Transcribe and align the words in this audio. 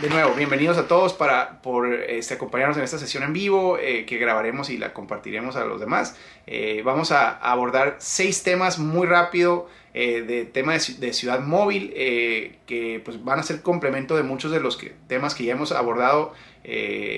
de 0.00 0.08
nuevo, 0.08 0.34
bienvenidos 0.34 0.76
a 0.76 0.88
todos 0.88 1.12
para, 1.12 1.62
por 1.62 1.92
este, 1.94 2.34
acompañarnos 2.34 2.76
en 2.76 2.82
esta 2.82 2.98
sesión 2.98 3.22
en 3.22 3.32
vivo 3.32 3.78
eh, 3.78 4.04
que 4.06 4.18
grabaremos 4.18 4.68
y 4.70 4.76
la 4.76 4.92
compartiremos 4.92 5.54
a 5.56 5.64
los 5.64 5.78
demás. 5.80 6.16
Eh, 6.46 6.82
vamos 6.84 7.12
a, 7.12 7.30
abordar 7.38 7.96
seis 7.98 8.42
temas 8.42 8.78
muy 8.78 9.06
rápido 9.06 9.68
eh, 9.92 10.22
de 10.22 10.44
tema 10.46 10.72
de, 10.72 11.12
ciudad 11.12 11.40
móvil 11.40 11.90
que 11.94 13.00
pues, 13.04 13.22
van 13.22 13.38
a 13.38 13.42
ser 13.44 13.62
complemento 13.62 14.16
de 14.16 14.24
muchos 14.24 14.50
de 14.50 14.58
los 14.58 14.80
temas 15.06 15.34
que 15.34 15.44
ya 15.44 15.52
hemos 15.52 15.70
abordado 15.70 16.32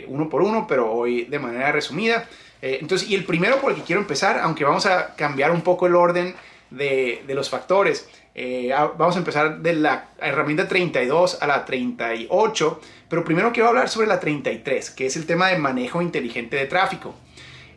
uno 0.08 0.28
por 0.28 0.42
uno, 0.42 0.66
pero 0.68 0.92
hoy 0.92 1.24
de 1.24 1.38
manera 1.38 1.72
resumida. 1.72 2.28
entonces, 2.60 3.08
y 3.08 3.14
el 3.14 3.24
primero 3.24 3.56
por 3.60 3.72
el 3.72 3.78
que 3.78 3.84
quiero 3.84 4.02
empezar, 4.02 4.38
aunque 4.40 4.64
vamos 4.64 4.86
a 4.86 5.14
cambiar 5.14 5.50
un 5.50 5.62
poco 5.62 5.86
el 5.86 5.94
orden 5.94 6.34
de, 6.70 7.22
de 7.26 7.34
los 7.34 7.48
factores, 7.48 8.08
eh, 8.38 8.70
vamos 8.98 9.16
a 9.16 9.18
empezar 9.18 9.60
de 9.60 9.72
la 9.72 10.10
herramienta 10.20 10.68
32 10.68 11.38
a 11.40 11.46
la 11.46 11.64
38, 11.64 12.80
pero 13.08 13.24
primero 13.24 13.50
quiero 13.50 13.70
hablar 13.70 13.88
sobre 13.88 14.08
la 14.08 14.20
33, 14.20 14.90
que 14.90 15.06
es 15.06 15.16
el 15.16 15.24
tema 15.24 15.48
de 15.48 15.56
manejo 15.56 16.02
inteligente 16.02 16.54
de 16.56 16.66
tráfico. 16.66 17.14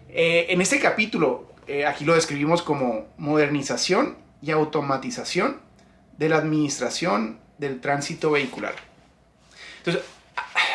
Eh, 0.10 0.48
en 0.50 0.60
este 0.60 0.82
capítulo, 0.82 1.54
eh, 1.66 1.86
aquí 1.86 2.04
lo 2.04 2.14
describimos 2.14 2.62
como 2.62 3.08
modernización 3.18 4.18
y 4.42 4.52
automatización 4.52 5.62
de 6.18 6.28
la 6.28 6.36
administración 6.36 7.40
del 7.58 7.80
tránsito 7.80 8.32
vehicular. 8.32 8.74
Entonces, 9.78 10.04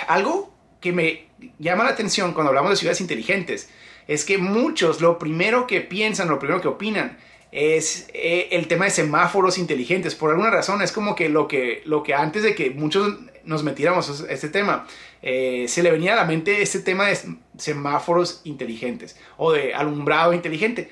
algo 0.09 0.55
que 0.80 0.92
me 0.92 1.27
llama 1.59 1.84
la 1.84 1.91
atención 1.91 2.33
cuando 2.33 2.48
hablamos 2.48 2.70
de 2.70 2.77
ciudades 2.77 3.03
inteligentes 3.03 3.69
es 4.09 4.25
que 4.25 4.39
muchos 4.39 5.03
lo 5.03 5.19
primero 5.19 5.66
que 5.66 5.83
piensan, 5.83 6.28
lo 6.28 6.39
primero 6.39 6.62
que 6.62 6.69
opinan, 6.69 7.19
es 7.54 8.08
eh, 8.12 8.48
el 8.50 8.66
tema 8.66 8.86
de 8.86 8.90
semáforos 8.90 9.58
inteligentes. 9.58 10.16
Por 10.16 10.30
alguna 10.30 10.50
razón 10.50 10.82
es 10.82 10.90
como 10.90 11.14
que 11.14 11.28
lo 11.28 11.46
que, 11.46 11.82
lo 11.84 12.02
que 12.02 12.12
antes 12.12 12.42
de 12.42 12.56
que 12.56 12.70
muchos 12.70 13.16
nos 13.44 13.62
metiéramos 13.62 14.24
a 14.24 14.33
este 14.33 14.48
tema, 14.48 14.88
eh, 15.22 15.66
se 15.69 15.84
le 15.84 15.92
venía 15.92 16.14
a 16.14 16.16
la 16.16 16.24
mente 16.24 16.62
este 16.62 16.80
tema 16.80 17.06
de 17.06 17.16
semáforos 17.56 18.41
inteligentes 18.42 19.16
o 19.36 19.52
de 19.52 19.72
alumbrado 19.72 20.33
inteligente. 20.33 20.91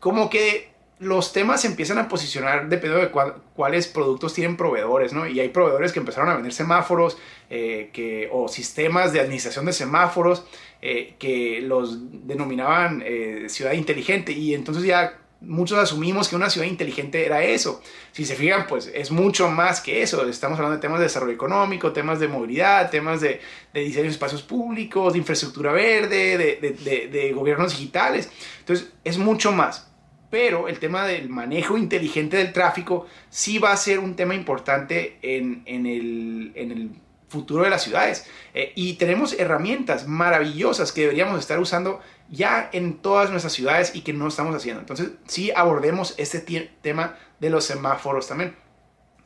Como 0.00 0.30
que 0.30 0.70
los 0.98 1.34
temas 1.34 1.60
se 1.60 1.66
empiezan 1.66 1.98
a 1.98 2.08
posicionar 2.08 2.70
dependiendo 2.70 3.06
de 3.06 3.30
cuáles 3.54 3.86
productos 3.86 4.32
tienen 4.32 4.56
proveedores, 4.56 5.12
¿no? 5.12 5.28
Y 5.28 5.38
hay 5.40 5.50
proveedores 5.50 5.92
que 5.92 6.00
empezaron 6.00 6.30
a 6.30 6.34
vender 6.34 6.54
semáforos 6.54 7.18
eh, 7.50 7.90
que, 7.92 8.30
o 8.32 8.48
sistemas 8.48 9.12
de 9.12 9.20
administración 9.20 9.66
de 9.66 9.74
semáforos 9.74 10.46
que 10.80 11.60
los 11.60 11.98
denominaban 12.26 13.04
ciudad 13.48 13.72
inteligente 13.72 14.30
y 14.30 14.54
entonces 14.54 14.84
ya 14.84 15.18
muchos 15.40 15.78
asumimos 15.78 16.28
que 16.28 16.36
una 16.36 16.50
ciudad 16.50 16.66
inteligente 16.66 17.24
era 17.24 17.42
eso. 17.42 17.80
Si 18.12 18.24
se 18.24 18.34
fijan, 18.34 18.66
pues 18.66 18.90
es 18.92 19.10
mucho 19.10 19.48
más 19.48 19.80
que 19.80 20.02
eso. 20.02 20.26
Estamos 20.28 20.58
hablando 20.58 20.76
de 20.76 20.82
temas 20.82 20.98
de 20.98 21.04
desarrollo 21.04 21.32
económico, 21.32 21.92
temas 21.92 22.20
de 22.20 22.28
movilidad, 22.28 22.90
temas 22.90 23.20
de, 23.20 23.40
diseño 23.72 24.04
de 24.04 24.10
espacios 24.10 24.42
públicos, 24.42 25.12
de 25.12 25.20
infraestructura 25.20 25.72
verde, 25.72 26.36
de, 26.38 27.32
gobiernos 27.32 27.72
digitales. 27.72 28.30
Entonces, 28.60 28.92
es 29.04 29.18
mucho 29.18 29.52
más. 29.52 29.86
Pero 30.30 30.68
el 30.68 30.78
tema 30.78 31.06
del 31.06 31.30
manejo 31.30 31.78
inteligente 31.78 32.36
del 32.36 32.52
tráfico 32.52 33.06
sí 33.30 33.58
va 33.58 33.72
a 33.72 33.76
ser 33.78 33.98
un 33.98 34.14
tema 34.14 34.34
importante 34.34 35.18
en, 35.22 35.62
en 35.64 35.86
el 35.86 36.90
futuro 37.28 37.64
de 37.64 37.70
las 37.70 37.82
ciudades. 37.82 38.26
Eh, 38.54 38.72
y 38.74 38.94
tenemos 38.94 39.34
herramientas 39.34 40.06
maravillosas 40.06 40.92
que 40.92 41.02
deberíamos 41.02 41.38
estar 41.38 41.58
usando 41.60 42.00
ya 42.30 42.68
en 42.72 42.98
todas 42.98 43.30
nuestras 43.30 43.52
ciudades 43.52 43.94
y 43.94 44.02
que 44.02 44.12
no 44.12 44.28
estamos 44.28 44.54
haciendo. 44.54 44.80
Entonces, 44.80 45.10
sí 45.26 45.50
abordemos 45.54 46.14
este 46.18 46.40
tema 46.82 47.16
de 47.38 47.50
los 47.50 47.64
semáforos 47.64 48.28
también. 48.28 48.56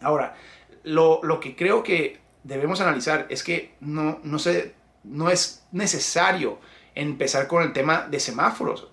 Ahora, 0.01 0.35
lo, 0.83 1.21
que 1.41 1.57
creo 1.57 1.83
que 1.83 2.21
debemos 2.43 2.81
analizar 2.81 3.27
es 3.29 3.43
que 3.43 3.75
no, 3.81 4.21
no, 4.23 4.39
no 5.05 5.31
es 5.31 5.65
necesario 5.71 6.59
empezar 6.95 7.47
con 7.47 7.63
el 7.63 7.73
tema 7.73 8.07
de 8.11 8.21
semáforos. 8.21 8.89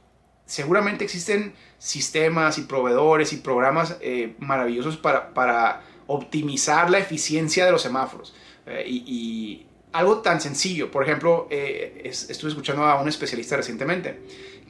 Seguramente 0.46 1.04
existen 1.04 1.54
sistemas 1.78 2.58
y 2.58 2.62
proveedores 2.62 3.34
y 3.34 3.38
programas 3.38 3.98
eh, 4.02 4.36
maravillosos 4.40 4.98
para, 4.98 5.34
para 5.34 5.84
optimizar 6.08 6.90
la 6.90 6.98
eficiencia 6.98 7.66
de 7.66 7.72
los 7.72 7.84
semáforos. 7.84 8.34
Eh, 8.70 8.84
y, 8.88 9.66
algo 9.92 10.20
tan 10.20 10.40
sencillo, 10.40 10.92
por 10.92 11.04
ejemplo, 11.04 11.48
eh, 11.50 12.02
estuve 12.04 12.52
escuchando 12.52 12.84
a 12.86 13.02
un 13.02 13.08
especialista 13.08 13.58
recientemente 13.58 14.20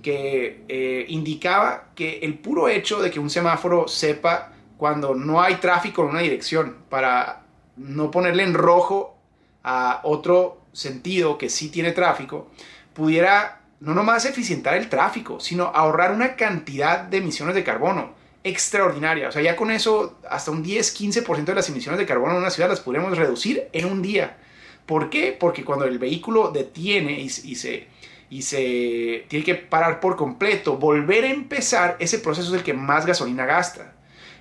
que 0.01 0.63
eh, 0.69 1.05
indicaba 1.09 1.89
que 1.93 2.19
el 2.19 2.37
puro 2.37 2.69
hecho 2.69 3.01
de 3.01 3.11
que 3.11 3.19
un 3.19 3.29
semáforo 3.29 3.89
sepa 3.89 4.53
cuando 4.77 5.13
no 5.15 5.41
hay 5.41 5.55
tráfico 5.55 6.03
en 6.03 6.11
una 6.11 6.21
dirección 6.21 6.77
para 6.87 7.41
no 7.75 8.09
ponerle 8.11 8.43
en 8.43 8.53
rojo 8.53 9.17
a 9.61 9.99
otro 10.03 10.61
sentido 10.71 11.37
que 11.37 11.49
sí 11.49 11.69
tiene 11.69 11.91
tráfico, 11.91 12.49
pudiera 12.93 13.61
no 13.81 13.93
nomás 13.93 14.23
eficientar 14.25 14.75
el 14.75 14.87
tráfico, 14.87 15.41
sino 15.41 15.65
ahorrar 15.65 16.13
una 16.13 16.37
cantidad 16.37 16.99
de 16.99 17.17
emisiones 17.17 17.55
de 17.55 17.65
carbono 17.65 18.13
extraordinaria. 18.43 19.29
O 19.29 19.31
sea, 19.31 19.41
ya 19.41 19.55
con 19.55 19.71
eso, 19.71 20.19
hasta 20.29 20.51
un 20.51 20.63
10-15% 20.63 21.45
de 21.45 21.55
las 21.55 21.69
emisiones 21.69 21.99
de 21.99 22.05
carbono 22.05 22.33
en 22.33 22.39
una 22.39 22.49
ciudad 22.49 22.69
las 22.69 22.79
podríamos 22.79 23.17
reducir 23.17 23.67
en 23.73 23.85
un 23.85 24.01
día. 24.01 24.37
¿Por 24.85 25.09
qué? 25.09 25.35
Porque 25.37 25.63
cuando 25.63 25.85
el 25.85 25.99
vehículo 25.99 26.51
detiene 26.51 27.19
y, 27.19 27.29
se, 27.29 27.87
y 28.29 28.41
se 28.41 29.25
tiene 29.27 29.45
que 29.45 29.55
parar 29.55 29.99
por 29.99 30.15
completo, 30.15 30.77
volver 30.77 31.25
a 31.25 31.29
empezar, 31.29 31.97
ese 31.99 32.19
proceso 32.19 32.49
es 32.49 32.59
el 32.59 32.63
que 32.63 32.73
más 32.73 33.05
gasolina 33.05 33.45
gasta. 33.45 33.93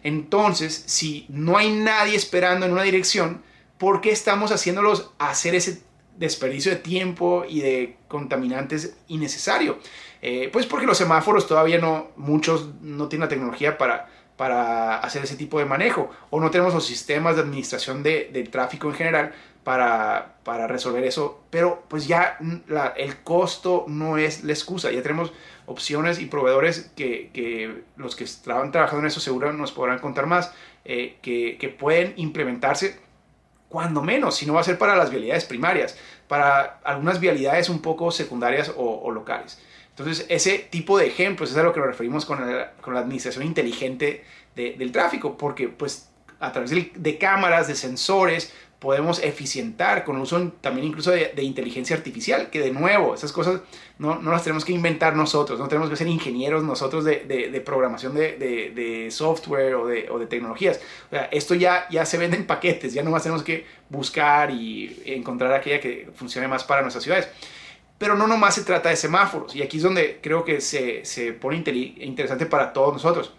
Entonces, 0.03 0.84
si 0.86 1.26
no 1.28 1.59
hay 1.59 1.70
nadie 1.70 2.16
esperando 2.16 2.65
en 2.65 2.72
una 2.72 2.82
dirección, 2.82 3.42
¿por 3.78 4.00
qué 4.00 4.10
estamos 4.10 4.53
haciéndolos 4.53 5.10
hacer 5.19 5.54
ese 5.54 5.82
desperdicio 6.18 6.72
de 6.72 6.78
tiempo 6.78 7.44
y 7.48 7.60
de 7.60 7.96
contaminantes 8.08 8.98
innecesario? 9.08 9.78
Eh, 10.20 10.50
pues 10.52 10.66
porque 10.66 10.86
los 10.86 10.98
semáforos 10.98 11.46
todavía 11.46 11.78
no, 11.78 12.08
muchos 12.16 12.74
no 12.82 13.08
tienen 13.08 13.26
la 13.26 13.28
tecnología 13.28 13.78
para, 13.78 14.08
para 14.36 14.98
hacer 14.98 15.24
ese 15.24 15.36
tipo 15.36 15.58
de 15.58 15.64
manejo 15.64 16.10
o 16.30 16.40
no 16.40 16.50
tenemos 16.50 16.74
los 16.74 16.86
sistemas 16.86 17.36
de 17.36 17.42
administración 17.42 18.02
de, 18.02 18.30
del 18.32 18.50
tráfico 18.50 18.88
en 18.88 18.94
general 18.94 19.32
para, 19.64 20.36
para, 20.44 20.66
resolver 20.66 21.04
eso, 21.04 21.42
pero 21.50 21.84
pues 21.88 22.06
ya 22.06 22.38
el 22.96 23.16
costo 23.18 23.84
no 23.86 24.16
es 24.16 24.42
la 24.44 24.52
excusa, 24.52 24.90
ya 24.90 25.02
tenemos 25.02 25.32
opciones 25.66 26.20
y 26.20 26.26
proveedores 26.26 26.90
que, 26.96 27.30
que 27.34 27.82
los 27.96 28.16
que 28.16 28.24
estaban 28.24 28.72
trabajando 28.72 29.00
en 29.00 29.08
eso 29.08 29.20
seguro 29.20 29.52
nos 29.52 29.72
podrán 29.72 29.98
contar 29.98 30.26
más, 30.26 30.54
eh, 30.86 31.18
que, 31.20 31.58
que, 31.58 31.68
pueden 31.68 32.14
implementarse 32.16 32.98
cuando 33.68 34.02
menos, 34.02 34.36
si 34.36 34.46
no 34.46 34.54
va 34.54 34.60
a 34.60 34.64
ser 34.64 34.78
para 34.78 34.96
las 34.96 35.10
vialidades 35.10 35.44
primarias, 35.44 35.96
para 36.26 36.80
algunas 36.84 37.20
vialidades 37.20 37.68
un 37.68 37.80
poco 37.80 38.10
secundarias 38.10 38.72
o 38.76 39.10
locales. 39.10 39.58
Entonces, 39.98 40.26
ese 40.28 40.58
tipo 40.58 40.96
de 40.96 41.08
ejemplos 41.08 41.50
es 41.50 41.56
a 41.56 41.62
lo 41.64 41.72
que 41.72 41.80
nos 41.80 41.88
referimos 41.88 42.24
con 42.24 42.38
la, 42.40 43.00
administración 43.00 43.44
inteligente 43.44 44.24
del 44.54 44.92
tráfico, 44.92 45.36
porque 45.36 45.68
pues 45.68 46.08
a 46.38 46.52
través 46.52 46.70
de, 46.70 47.18
cámaras, 47.18 47.66
de 47.66 47.74
sensores, 47.74 48.52
podemos 48.78 49.21
eficientar 49.22 50.05
con 50.05 50.16
el 50.16 50.22
uso 50.22 50.53
también 50.61 50.87
incluso 50.87 51.11
de, 51.11 51.43
inteligencia 51.43 51.97
artificial, 51.97 52.49
que 52.50 52.61
de 52.61 52.71
nuevo, 52.71 53.15
esas 53.15 53.33
cosas 53.33 53.61
no, 53.99 54.21
no, 54.21 54.31
las 54.31 54.44
tenemos 54.44 54.65
que 54.65 54.72
inventar 54.72 55.16
nosotros, 55.16 55.59
no 55.59 55.66
tenemos 55.66 55.91
que 55.91 55.97
ser 55.97 56.06
ingenieros 56.06 56.62
nosotros 56.62 57.05
de, 57.05 57.25
de 57.27 57.61
programación 57.61 58.15
de, 58.15 59.09
software 59.11 59.75
o, 59.75 59.87
de, 59.87 60.09
o 60.11 60.19
de 60.19 60.27
tecnologías. 60.27 60.81
O 61.09 61.11
sea, 61.11 61.25
esto 61.33 61.55
ya, 61.55 61.89
ya 61.91 62.05
se 62.05 62.19
vende 62.19 62.37
en 62.37 62.47
paquetes, 62.47 62.94
ya 62.94 63.03
nomás 63.03 63.25
tenemos 63.25 63.43
que 63.43 63.66
buscar 63.89 64.50
y 64.53 65.03
encontrar 65.06 65.53
aquella 65.53 65.81
que 65.81 66.09
funcione 66.15 66.47
más 66.47 66.62
para 66.62 66.83
nuestras 66.83 67.03
ciudades. 67.03 67.28
Pero 67.99 68.15
no 68.15 68.28
nomás 68.28 68.55
se 68.55 68.62
trata 68.62 68.91
de 68.91 68.97
semáforos, 68.97 69.56
y 69.56 69.62
aquí 69.62 69.78
es 69.78 69.83
donde 69.83 70.21
creo 70.22 70.45
que 70.45 70.60
se, 70.60 71.05
se 71.05 71.33
pone 71.33 71.56
interesante 71.56 72.47
para 72.47 72.72
todos 72.72 72.93
nosotros. 72.93 73.33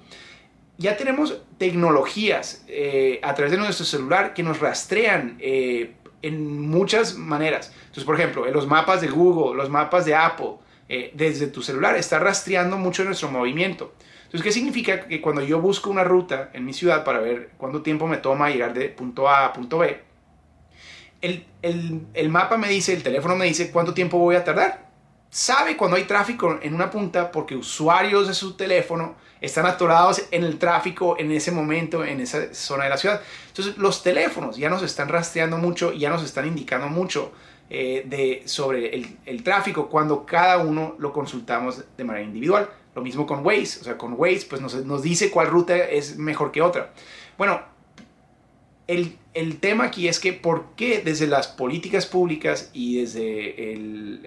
Ya 0.79 0.95
tenemos 0.95 1.41
tecnologías 1.57 2.63
eh, 2.69 3.19
a 3.21 3.33
través 3.33 3.51
de 3.51 3.57
nuestro 3.57 3.85
celular 3.85 4.33
que 4.33 4.43
nos 4.43 4.61
rastrean 4.61 5.35
eh, 5.41 5.95
en 6.21 6.69
muchas 6.69 7.15
maneras. 7.17 7.73
Entonces, 7.81 8.05
por 8.05 8.15
ejemplo, 8.15 8.47
en 8.47 8.53
los 8.53 8.65
mapas 8.65 9.01
de 9.01 9.09
Google, 9.09 9.57
los 9.57 9.69
mapas 9.69 10.05
de 10.05 10.15
Apple, 10.15 10.53
eh, 10.87 11.11
desde 11.13 11.47
tu 11.47 11.61
celular 11.61 11.97
está 11.97 12.17
rastreando 12.19 12.77
mucho 12.77 13.03
nuestro 13.03 13.29
movimiento. 13.29 13.93
Entonces, 14.23 14.41
¿qué 14.41 14.53
significa? 14.53 15.05
Que 15.05 15.19
cuando 15.19 15.43
yo 15.43 15.59
busco 15.59 15.89
una 15.89 16.05
ruta 16.05 16.49
en 16.53 16.63
mi 16.63 16.71
ciudad 16.71 17.03
para 17.03 17.19
ver 17.19 17.49
cuánto 17.57 17.81
tiempo 17.81 18.07
me 18.07 18.15
toma 18.15 18.49
llegar 18.49 18.73
de 18.73 18.87
punto 18.87 19.27
A 19.27 19.47
a 19.47 19.51
punto 19.51 19.79
B, 19.79 19.99
el, 21.21 22.29
mapa 22.29 22.55
me 22.55 22.69
dice, 22.69 22.93
el 22.93 23.03
teléfono 23.03 23.35
me 23.35 23.45
dice 23.45 23.69
cuánto 23.69 23.93
tiempo 23.93 24.17
voy 24.17 24.37
a 24.37 24.45
tardar. 24.45 24.88
Sabe 25.31 25.77
cuando 25.77 25.95
hay 25.95 26.05
tráfico 26.05 26.57
en 26.61 26.73
una 26.73 26.89
punta 26.89 27.31
porque 27.31 27.55
usuarios 27.55 28.27
de 28.27 28.33
su 28.33 28.53
teléfono 28.53 29.15
están 29.41 29.67
atorados 29.67 30.23
en 30.31 30.43
el 30.43 30.57
tráfico 30.57 31.17
en 31.19 31.31
ese 31.31 31.51
momento, 31.51 32.03
en 32.03 32.19
esa 32.19 32.51
zona 32.53 32.85
de 32.85 32.89
la 32.89 32.97
ciudad. 32.97 33.21
Entonces 33.47 33.77
los 33.77 34.01
teléfonos 34.01 34.57
ya 34.57 34.69
nos 34.69 34.81
están 34.81 35.07
rastreando 35.07 35.57
mucho, 35.57 35.93
ya 35.93 36.09
nos 36.09 36.23
están 36.23 36.47
indicando 36.47 36.87
mucho 36.87 37.31
eh, 37.69 38.03
de, 38.07 38.41
sobre 38.45 38.95
el, 39.25 39.43
tráfico 39.43 39.87
cuando 39.87 40.25
cada 40.25 40.57
uno 40.57 40.95
lo 40.97 41.13
consultamos 41.13 41.83
de 41.95 42.03
manera 42.03 42.25
individual. 42.25 42.67
Lo 42.95 43.03
mismo 43.03 43.27
con 43.27 43.45
Waze, 43.45 43.81
o 43.81 43.83
sea, 43.83 43.97
con 43.99 44.15
Waze 44.17 44.47
pues 44.49 44.61
nos, 44.61 44.73
nos 44.83 45.03
dice 45.03 45.29
cuál 45.29 45.47
ruta 45.47 45.77
es 45.77 46.17
mejor 46.17 46.51
que 46.51 46.63
otra. 46.63 46.91
Bueno, 47.37 47.61
el, 48.89 49.15
el, 49.35 49.59
tema 49.59 49.83
aquí 49.85 50.07
es 50.07 50.19
que 50.19 50.33
por 50.33 50.73
qué 50.75 51.03
desde 51.05 51.27
las 51.27 51.47
políticas 51.47 52.07
públicas 52.07 52.71
y 52.73 52.99
desde 52.99 53.77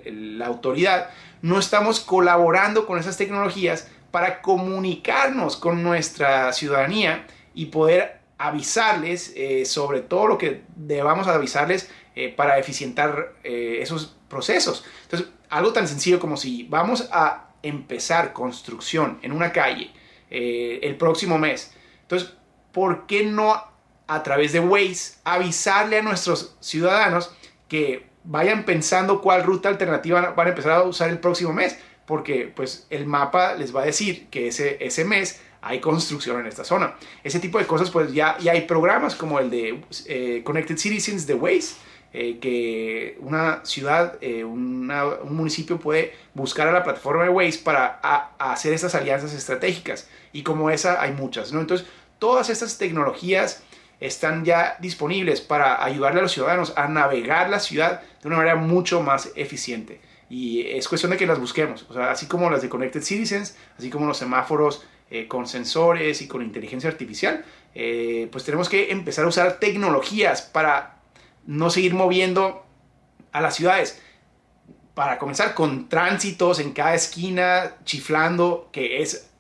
la 0.07 0.47
autoridad 0.47 1.11
no 1.43 1.59
estamos 1.59 1.99
colaborando 1.99 2.87
con 2.87 2.97
esas 2.97 3.17
tecnologías 3.17 3.91
para 4.13 4.41
comunicarnos 4.41 5.57
con 5.57 5.83
nuestra 5.83 6.53
ciudadanía 6.53 7.27
y 7.55 7.67
poder 7.67 8.21
avisarles 8.39 9.33
eh, 9.35 9.65
sobre 9.65 10.01
todo 10.01 10.29
lo 10.29 10.39
que 10.39 10.63
debamos 10.77 11.27
avisarles 11.27 11.91
eh, 12.15 12.29
para 12.29 12.57
eficientar 12.61 13.35
eh, 13.43 13.79
esos 13.81 14.17
procesos. 14.29 14.85
Entonces, 15.03 15.29
algo 15.51 15.73
tan 15.73 15.89
sencillo 15.89 16.21
como 16.21 16.37
si 16.37 16.63
vamos 16.65 17.09
a 17.11 17.49
empezar 17.65 18.33
construcción 18.33 19.19
en 19.23 19.33
una 19.33 19.51
calle 19.51 19.91
el 20.35 20.97
próximo 20.97 21.37
mes, 21.37 21.75
entonces, 22.01 22.33
¿por 22.73 23.07
qué 23.07 23.23
no 23.23 23.72
a 24.15 24.23
través 24.23 24.53
de 24.53 24.61
Waze 24.61 25.15
avisarle 25.25 25.99
a 25.99 26.03
nuestros 26.03 26.57
ciudadanos 26.61 27.31
que 27.69 28.07
vayan 28.25 28.65
pensando 28.65 29.21
cuál 29.21 29.43
ruta 29.43 29.69
alternativa 29.69 30.31
van 30.31 30.47
a 30.47 30.51
empezar 30.51 30.73
a 30.73 30.83
usar 30.83 31.11
el 31.11 31.19
próximo 31.19 31.53
mes? 31.53 31.79
Porque 32.07 32.53
pues 32.55 32.87
el 32.91 33.07
mapa 33.07 33.55
les 33.55 33.75
va 33.75 33.83
a 33.83 33.87
decir 33.87 34.27
que 34.29 34.49
ese, 34.49 34.77
ese 34.85 35.05
mes 35.05 35.41
hay 35.63 35.81
construcción 35.81 36.41
en 36.41 36.47
esta 36.47 36.65
zona. 36.65 36.97
Ese 37.23 37.39
tipo 37.39 37.59
de 37.59 37.67
cosas, 37.67 37.91
pues 37.91 38.13
ya, 38.13 38.37
ya 38.39 38.53
hay 38.53 38.63
programas 38.63 39.15
como 39.15 39.39
el 39.39 39.49
de 39.49 39.81
eh, 40.07 40.43
Connected 40.45 40.77
Citizens 40.77 41.27
de 41.27 41.35
Waze, 41.35 41.77
eh, 42.13 42.39
que 42.41 43.17
una 43.21 43.65
ciudad, 43.65 44.19
eh, 44.21 44.45
un 44.45 44.87
municipio 45.31 45.79
puede 45.79 46.13
buscar 46.35 46.69
a 46.69 46.73
la 46.73 46.83
plataforma 46.83 47.23
de 47.23 47.31
Waze 47.31 47.61
para 47.61 48.01
hacer 48.39 48.75
estas 48.75 48.95
alianzas 48.97 49.33
estratégicas. 49.33 50.09
Y 50.33 50.43
como 50.43 50.69
esa 50.69 51.01
hay 51.01 51.13
muchas, 51.13 51.53
¿no? 51.53 51.61
Entonces, 51.61 51.87
todas 52.19 52.51
estas 52.51 52.77
tecnologías 52.77 53.63
están 54.03 54.45
ya 54.45 54.77
disponibles 54.81 55.41
para 55.41 55.85
ayudarle 55.85 56.19
a 56.19 56.23
los 56.23 56.33
ciudadanos 56.33 56.73
a 56.77 56.89
navegar 56.89 57.49
la 57.49 57.61
ciudad 57.61 58.03
de 58.21 58.29
una 58.29 58.37
manera 58.37 58.57
mucho 58.57 59.01
más 59.01 59.31
eficiente. 59.37 60.01
Y 60.29 60.63
es 60.63 60.89
cuestión 60.89 61.13
de 61.13 61.17
que 61.17 61.27
las 61.27 61.39
busquemos, 61.39 61.87
o 61.89 61.95
sea, 61.95 62.11
así 62.11 62.27
como 62.27 62.51
las 62.51 62.63
de 62.63 62.69
Connected 62.69 63.03
Citizens, 63.03 63.57
así 63.79 63.91
como 63.91 64.07
los 64.07 64.19
semáforos 64.19 64.85
eh, 65.11 65.29
con 65.29 65.47
sensores 65.47 66.21
y 66.21 66.27
con 66.27 66.43
inteligencia 66.43 66.91
artificial, 66.91 67.45
eh, 67.75 68.29
pues 68.33 68.45
tenemos 68.45 68.69
que 68.69 68.91
empezar 68.91 69.25
a 69.25 69.29
usar 69.29 69.61
tecnologías 69.61 70.43
para 70.43 70.97
no 71.47 71.71
seguir 71.71 71.95
moviendo 71.95 72.67
a 73.31 73.41
las 73.41 73.55
ciudades. 73.55 74.03
Para 74.95 75.19
comenzar 75.19 75.55
con 75.55 75.89
tránsitos 75.89 76.59
en 76.59 76.73
cada 76.73 76.95
esquina, 76.95 77.77
chiflando, 77.85 78.69
que 78.73 79.03
es 79.03 79.32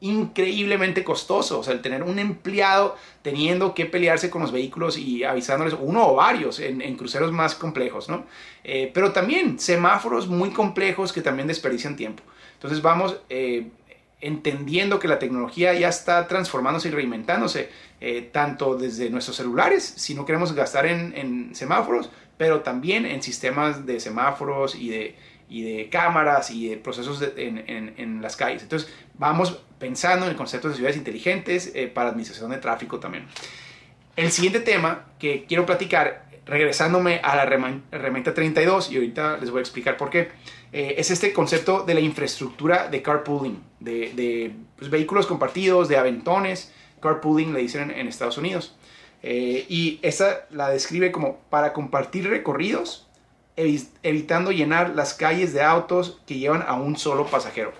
increíblemente 0.00 1.04
costoso. 1.04 1.58
O 1.58 1.62
sea, 1.62 1.74
el 1.74 1.82
tener 1.82 2.02
un 2.02 2.18
empleado 2.18 2.96
teniendo 3.22 3.74
que 3.74 3.86
pelearse 3.86 4.30
con 4.30 4.42
los 4.42 4.52
vehículos 4.52 4.96
y 4.96 5.24
avisándoles 5.24 5.74
uno 5.78 6.08
o 6.08 6.14
varios 6.14 6.60
en, 6.60 6.96
cruceros 6.96 7.32
más 7.32 7.54
complejos, 7.54 8.08
¿no? 8.08 8.24
Eh, 8.64 8.90
pero 8.94 9.12
también 9.12 9.58
semáforos 9.58 10.28
muy 10.28 10.50
complejos 10.50 11.12
que 11.12 11.22
también 11.22 11.48
desperdician 11.48 11.96
tiempo. 11.96 12.22
Entonces 12.54 12.82
vamos 12.82 13.20
entendiendo 14.20 14.98
que 14.98 15.08
la 15.08 15.18
tecnología 15.18 15.72
ya 15.74 15.88
está 15.88 16.26
transformándose 16.26 16.88
y 16.88 16.90
reinventándose, 16.90 17.70
eh, 18.00 18.28
tanto 18.32 18.76
desde 18.76 19.10
nuestros 19.10 19.36
celulares, 19.36 19.84
si 19.84 20.14
no 20.14 20.24
queremos 20.24 20.52
gastar 20.52 20.86
en, 20.86 21.54
semáforos, 21.54 22.10
pero 22.36 22.60
también 22.60 23.06
en 23.06 23.22
sistemas 23.22 23.86
de 23.86 24.00
semáforos 24.00 24.74
y 24.74 24.88
de, 24.88 25.16
y 25.48 25.62
de 25.62 25.88
cámaras 25.88 26.50
y 26.50 26.68
de 26.68 26.76
procesos 26.76 27.22
en, 27.36 28.22
las 28.22 28.36
calles. 28.36 28.62
Entonces, 28.62 28.92
vamos 29.14 29.60
pensando 29.78 30.26
en 30.26 30.32
el 30.32 30.36
concepto 30.36 30.68
de 30.68 30.74
ciudades 30.74 30.96
inteligentes 30.96 31.72
eh, 31.74 31.88
para 31.88 32.10
administración 32.10 32.50
de 32.50 32.58
tráfico 32.58 32.98
también. 32.98 33.26
El 34.16 34.32
siguiente 34.32 34.60
tema 34.60 35.06
que 35.18 35.44
quiero 35.46 35.64
platicar, 35.64 36.26
regresándome 36.44 37.20
a 37.22 37.36
la 37.36 37.44
herramienta 37.92 38.34
32, 38.34 38.90
y 38.90 38.96
ahorita 38.96 39.36
les 39.36 39.50
voy 39.50 39.58
a 39.58 39.62
explicar 39.62 39.96
por 39.96 40.10
qué, 40.10 40.28
eh, 40.72 40.96
es 40.98 41.10
este 41.10 41.32
concepto 41.32 41.84
de 41.84 41.94
la 41.94 42.00
infraestructura 42.00 42.88
de 42.88 43.00
carpooling, 43.00 43.62
de, 43.80 44.54
pues, 44.76 44.90
vehículos 44.90 45.26
compartidos, 45.26 45.88
de 45.88 45.96
aventones. 45.96 46.72
Carpooling 47.00 47.54
le 47.54 47.60
dicen 47.60 47.90
en, 47.90 48.08
Estados 48.08 48.38
Unidos. 48.38 48.74
Eh, 49.22 49.66
y 49.68 50.00
esta 50.02 50.46
la 50.50 50.68
describe 50.68 51.12
como 51.12 51.38
para 51.48 51.72
compartir 51.72 52.28
recorridos, 52.28 53.06
evitando 53.56 54.52
llenar 54.52 54.94
las 54.94 55.14
calles 55.14 55.52
de 55.52 55.62
autos 55.62 56.20
que 56.26 56.38
llevan 56.38 56.62
a 56.62 56.74
un 56.74 56.96
solo 56.96 57.26
pasajero. 57.26 57.72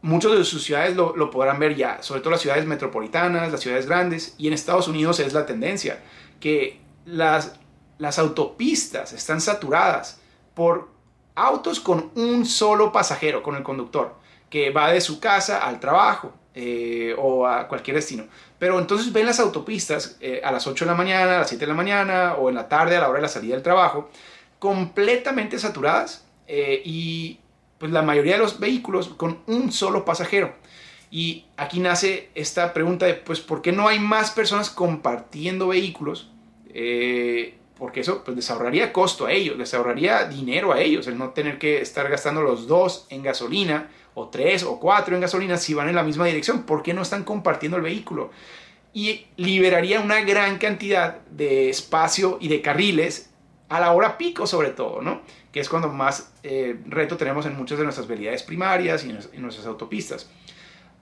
Muchos 0.00 0.38
de 0.38 0.44
sus 0.44 0.62
ciudades 0.62 0.94
lo, 0.94 1.30
podrán 1.30 1.58
ver 1.58 1.74
ya, 1.74 2.02
sobre 2.02 2.20
todo 2.20 2.30
las 2.30 2.40
ciudades 2.40 2.66
metropolitanas, 2.66 3.50
las 3.50 3.60
ciudades 3.60 3.86
grandes, 3.86 4.34
y 4.38 4.46
en 4.46 4.52
Estados 4.52 4.86
Unidos 4.86 5.18
es 5.18 5.32
la 5.32 5.44
tendencia, 5.44 6.00
que 6.38 6.80
las, 7.04 7.58
las 7.98 8.18
autopistas 8.18 9.12
están 9.12 9.40
saturadas 9.40 10.20
por 10.54 10.88
autos 11.34 11.80
con 11.80 12.10
un 12.14 12.46
solo 12.46 12.92
pasajero, 12.92 13.42
con 13.42 13.56
el 13.56 13.62
conductor, 13.62 14.14
que 14.50 14.70
va 14.70 14.92
de 14.92 15.00
su 15.00 15.20
casa 15.20 15.64
al 15.64 15.80
trabajo 15.80 16.32
eh, 16.54 17.14
o 17.18 17.46
a 17.46 17.68
cualquier 17.68 17.96
destino. 17.96 18.24
Pero 18.58 18.78
entonces 18.78 19.12
ven 19.12 19.26
las 19.26 19.38
autopistas 19.38 20.16
eh, 20.20 20.40
a 20.42 20.50
las 20.50 20.66
8 20.66 20.84
de 20.84 20.90
la 20.90 20.96
mañana, 20.96 21.36
a 21.36 21.38
las 21.40 21.48
7 21.48 21.64
de 21.64 21.68
la 21.68 21.76
mañana 21.76 22.34
o 22.34 22.48
en 22.48 22.56
la 22.56 22.68
tarde 22.68 22.96
a 22.96 23.00
la 23.00 23.08
hora 23.08 23.18
de 23.18 23.22
la 23.22 23.28
salida 23.28 23.54
del 23.54 23.62
trabajo, 23.62 24.10
completamente 24.58 25.58
saturadas 25.58 26.26
eh, 26.46 26.82
y 26.84 27.38
pues 27.78 27.92
la 27.92 28.02
mayoría 28.02 28.34
de 28.34 28.40
los 28.40 28.60
vehículos 28.60 29.08
con 29.08 29.38
un 29.46 29.72
solo 29.72 30.04
pasajero. 30.04 30.54
Y 31.10 31.46
aquí 31.56 31.80
nace 31.80 32.30
esta 32.34 32.74
pregunta 32.74 33.06
de, 33.06 33.14
pues, 33.14 33.40
¿por 33.40 33.62
qué 33.62 33.72
no 33.72 33.88
hay 33.88 33.98
más 33.98 34.30
personas 34.30 34.70
compartiendo 34.70 35.68
vehículos? 35.68 36.30
porque 37.76 38.00
eso 38.00 38.22
pues, 38.24 38.36
les 38.36 38.50
ahorraría 38.50 38.92
costo 38.92 39.26
a 39.26 39.32
ellos, 39.32 39.56
les 39.56 39.72
ahorraría 39.72 40.28
dinero 40.28 40.72
a 40.72 40.80
ellos, 40.80 41.06
el 41.06 41.16
no 41.16 41.30
tener 41.30 41.58
que 41.58 41.80
estar 41.80 42.08
gastando 42.08 42.42
los 42.42 42.66
dos 42.66 43.06
en 43.08 43.22
gasolina, 43.22 43.88
o 44.18 44.28
tres 44.28 44.64
o 44.64 44.80
cuatro 44.80 45.14
en 45.14 45.20
gasolina 45.20 45.56
si 45.56 45.74
van 45.74 45.88
en 45.88 45.94
la 45.94 46.02
misma 46.02 46.26
dirección, 46.26 46.64
¿por 46.64 46.82
qué 46.82 46.92
no 46.92 47.02
están 47.02 47.24
compartiendo 47.24 47.76
el 47.76 47.84
vehículo? 47.84 48.30
Y 48.92 49.26
liberaría 49.36 50.00
una 50.00 50.20
gran 50.22 50.58
cantidad 50.58 51.20
de 51.30 51.70
espacio 51.70 52.38
y 52.40 52.48
de 52.48 52.60
carriles 52.60 53.30
a 53.68 53.80
la 53.80 53.92
hora 53.92 54.18
pico 54.18 54.46
sobre 54.46 54.70
todo, 54.70 55.02
¿no? 55.02 55.20
Que 55.52 55.60
es 55.60 55.68
cuando 55.68 55.88
más 55.88 56.32
eh, 56.42 56.78
reto 56.86 57.16
tenemos 57.16 57.46
en 57.46 57.56
muchas 57.56 57.78
de 57.78 57.84
nuestras 57.84 58.06
vialidades 58.06 58.42
primarias 58.42 59.04
y 59.04 59.10
en, 59.10 59.42
nuestras 59.42 59.66
autopistas. 59.66 60.30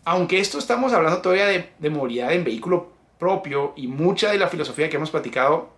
Aunque 0.04 0.38
esto 0.38 0.58
estamos 0.58 0.92
hablando 0.92 1.20
todavía 1.20 1.46
de, 1.46 1.70
de 1.78 1.90
movilidad 1.90 2.32
en 2.32 2.44
vehículo 2.44 2.92
propio 3.18 3.72
y 3.76 3.88
mucha 3.88 4.30
de 4.30 4.38
la 4.38 4.48
filosofía 4.48 4.88
que 4.88 4.96
hemos 4.96 5.10
platicado 5.10 5.75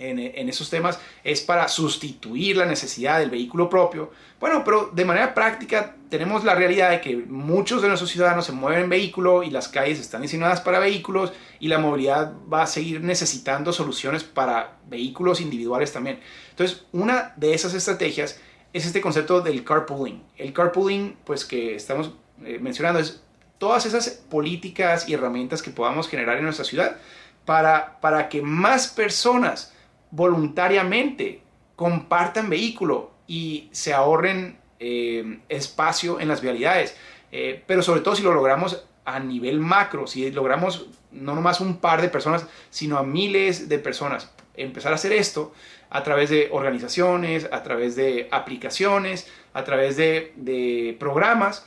en, 0.00 0.48
esos 0.48 0.70
temas 0.70 0.98
es 1.22 1.40
para 1.40 1.68
sustituir 1.68 2.56
la 2.56 2.64
necesidad 2.64 3.18
del 3.18 3.30
vehículo 3.30 3.68
propio. 3.68 4.10
Bueno, 4.40 4.62
pero 4.64 4.90
de 4.92 5.04
manera 5.04 5.34
práctica 5.34 5.94
tenemos 6.08 6.42
la 6.44 6.54
realidad 6.54 6.90
de 6.90 7.00
que 7.00 7.16
muchos 7.16 7.82
de 7.82 7.88
nuestros 7.88 8.10
ciudadanos 8.10 8.46
se 8.46 8.52
mueven 8.52 8.84
en 8.84 8.90
vehículo 8.90 9.42
y 9.42 9.50
las 9.50 9.68
calles 9.68 10.00
están 10.00 10.22
diseñadas 10.22 10.60
para 10.60 10.78
vehículos 10.78 11.32
y 11.60 11.68
la 11.68 11.78
movilidad 11.78 12.32
va 12.52 12.62
a 12.62 12.66
seguir 12.66 13.02
necesitando 13.02 13.72
soluciones 13.72 14.24
para 14.24 14.78
vehículos 14.88 15.40
individuales 15.40 15.92
también. 15.92 16.20
Entonces, 16.50 16.84
una 16.92 17.34
de 17.36 17.52
esas 17.52 17.74
estrategias 17.74 18.40
es 18.72 18.86
este 18.86 19.00
concepto 19.00 19.40
del 19.40 19.64
carpooling. 19.64 20.22
El 20.36 20.52
carpooling, 20.52 21.16
pues 21.24 21.44
que 21.44 21.74
estamos 21.74 22.12
eh, 22.44 22.58
mencionando, 22.60 23.00
es 23.00 23.22
todas 23.58 23.84
esas 23.84 24.08
políticas 24.08 25.08
y 25.08 25.12
herramientas 25.12 25.60
que 25.60 25.70
podamos 25.70 26.08
generar 26.08 26.38
en 26.38 26.44
nuestra 26.44 26.64
ciudad 26.64 26.96
para, 27.44 28.00
para 28.00 28.28
que 28.28 28.42
más 28.42 28.88
personas 28.88 29.72
voluntariamente 30.10 31.42
compartan 31.76 32.50
vehículo 32.50 33.12
y 33.26 33.68
se 33.72 33.92
ahorren 33.94 34.58
eh, 34.78 35.40
espacio 35.48 36.20
en 36.20 36.28
las 36.28 36.40
vialidades. 36.40 36.96
Eh, 37.32 37.62
pero 37.66 37.82
sobre 37.82 38.00
todo 38.00 38.16
si 38.16 38.22
lo 38.22 38.34
logramos 38.34 38.84
a 39.04 39.20
nivel 39.20 39.60
macro, 39.60 40.06
si 40.06 40.30
logramos 40.30 40.86
no 41.12 41.34
nomás 41.34 41.60
un 41.60 41.78
par 41.78 42.02
de 42.02 42.08
personas, 42.08 42.46
sino 42.70 42.98
a 42.98 43.02
miles 43.02 43.68
de 43.68 43.78
personas. 43.78 44.30
Empezar 44.56 44.92
a 44.92 44.96
hacer 44.96 45.12
esto 45.12 45.52
a 45.90 46.02
través 46.02 46.30
de 46.30 46.48
organizaciones, 46.52 47.48
a 47.50 47.62
través 47.62 47.96
de 47.96 48.28
aplicaciones, 48.30 49.30
a 49.54 49.64
través 49.64 49.96
de, 49.96 50.32
de 50.36 50.96
programas, 50.98 51.64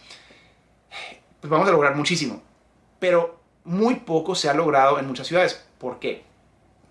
pues 1.39 1.50
vamos 1.50 1.67
a 1.67 1.71
lograr 1.71 1.95
muchísimo. 1.95 2.41
Pero 3.00 3.39
muy 3.65 3.95
poco 3.95 4.35
se 4.35 4.50
ha 4.50 4.53
logrado 4.53 5.00
en 5.00 5.07
muchas 5.07 5.27
ciudades. 5.27 5.65
¿Por 5.77 6.00
qué? 6.00 6.23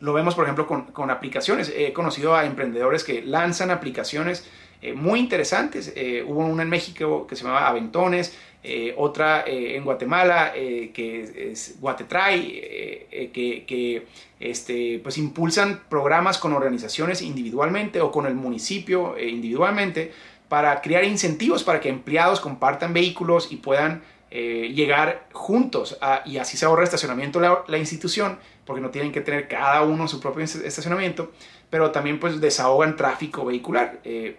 Lo 0.02 0.12
vemos, 0.12 0.35
por 0.35 0.42
ejemplo, 0.42 0.66
con, 0.66 1.11
aplicaciones. 1.12 1.73
He 1.73 1.92
conocido 1.92 2.35
a 2.35 2.44
emprendedores 2.44 3.04
que 3.04 3.23
lanzan 3.23 3.71
aplicaciones 3.71 4.44
eh, 4.80 4.94
muy 4.94 5.21
interesantes. 5.21 5.92
Eh, 5.94 6.25
hubo 6.26 6.40
una 6.40 6.64
en 6.64 6.71
México 6.71 7.25
que 7.25 7.37
se 7.37 7.44
llamaba 7.44 7.68
Aventones, 7.68 8.37
eh, 8.64 8.94
otra 8.97 9.44
en 9.47 9.85
Guatemala 9.85 10.52
que 10.54 11.50
es 11.52 11.76
Guatetray, 11.80 13.30
que, 13.32 13.64
que 13.64 14.06
este, 14.40 14.99
pues 15.04 15.18
impulsan 15.18 15.82
programas 15.88 16.38
con 16.38 16.52
organizaciones 16.52 17.23
individualmente 17.23 18.00
o 18.00 18.11
con 18.11 18.26
el 18.26 18.35
municipio 18.35 19.16
individualmente 19.21 20.11
para 20.49 20.80
crear 20.82 21.04
incentivos 21.04 21.62
para 21.62 21.80
que 21.80 21.88
empleados 21.88 22.40
compartan 22.40 22.92
vehículos 22.92 23.52
y 23.52 23.56
puedan 23.56 24.02
eh, 24.35 24.73
llegar 24.75 25.29
juntos 25.35 25.99
y 26.25 26.39
así 26.39 26.57
se 26.57 26.65
ahorra 26.65 26.85
estacionamiento 26.85 27.39
la, 27.39 27.65
la, 27.69 27.77
institución 27.77 28.39
porque 28.65 28.81
no 28.81 28.89
tienen 28.89 29.12
que 29.12 29.21
tener 29.21 29.47
cada 29.47 29.83
uno 29.83 30.09
su 30.09 30.21
propio 30.21 30.43
estacionamiento, 30.43 31.33
pero 31.69 31.91
también 31.91 32.19
pues 32.19 32.41
desahogan 32.41 32.97
tráfico 32.97 33.45
vehicular. 33.45 34.01
Eh, 34.05 34.39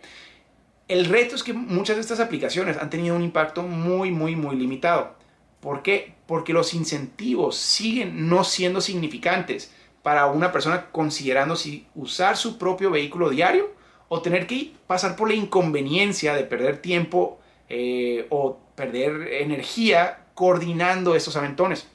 el 0.87 1.05
reto 1.05 1.35
es 1.35 1.43
que 1.43 1.53
muchas 1.53 1.97
de 1.97 2.01
estas 2.01 2.19
aplicaciones 2.19 2.77
han 2.77 2.89
tenido 2.89 3.15
un 3.15 3.21
impacto 3.21 3.61
muy, 3.61 4.09
muy, 4.09 4.35
muy 4.35 4.55
limitado. 4.55 5.15
¿Por 5.59 5.83
qué? 5.83 6.15
Porque 6.25 6.53
los 6.53 6.73
incentivos 6.73 7.55
siguen 7.55 8.27
no 8.27 8.43
siendo 8.43 8.81
significantes 8.81 9.71
para 10.01 10.25
una 10.25 10.51
persona 10.51 10.87
considerando 10.91 11.55
si 11.55 11.85
usar 11.93 12.35
su 12.35 12.57
propio 12.57 12.89
vehículo 12.89 13.29
diario 13.29 13.69
o 14.07 14.23
tener 14.23 14.47
que 14.47 14.73
pasar 14.87 15.15
por 15.15 15.29
la 15.29 15.35
inconveniencia 15.35 16.33
de 16.33 16.45
perder 16.45 16.81
tiempo 16.81 17.37
eh, 17.69 18.25
o 18.31 18.62
perder 18.75 19.27
energía 19.33 20.19
coordinando 20.33 21.15
estos 21.15 21.35
aventones. 21.35 21.87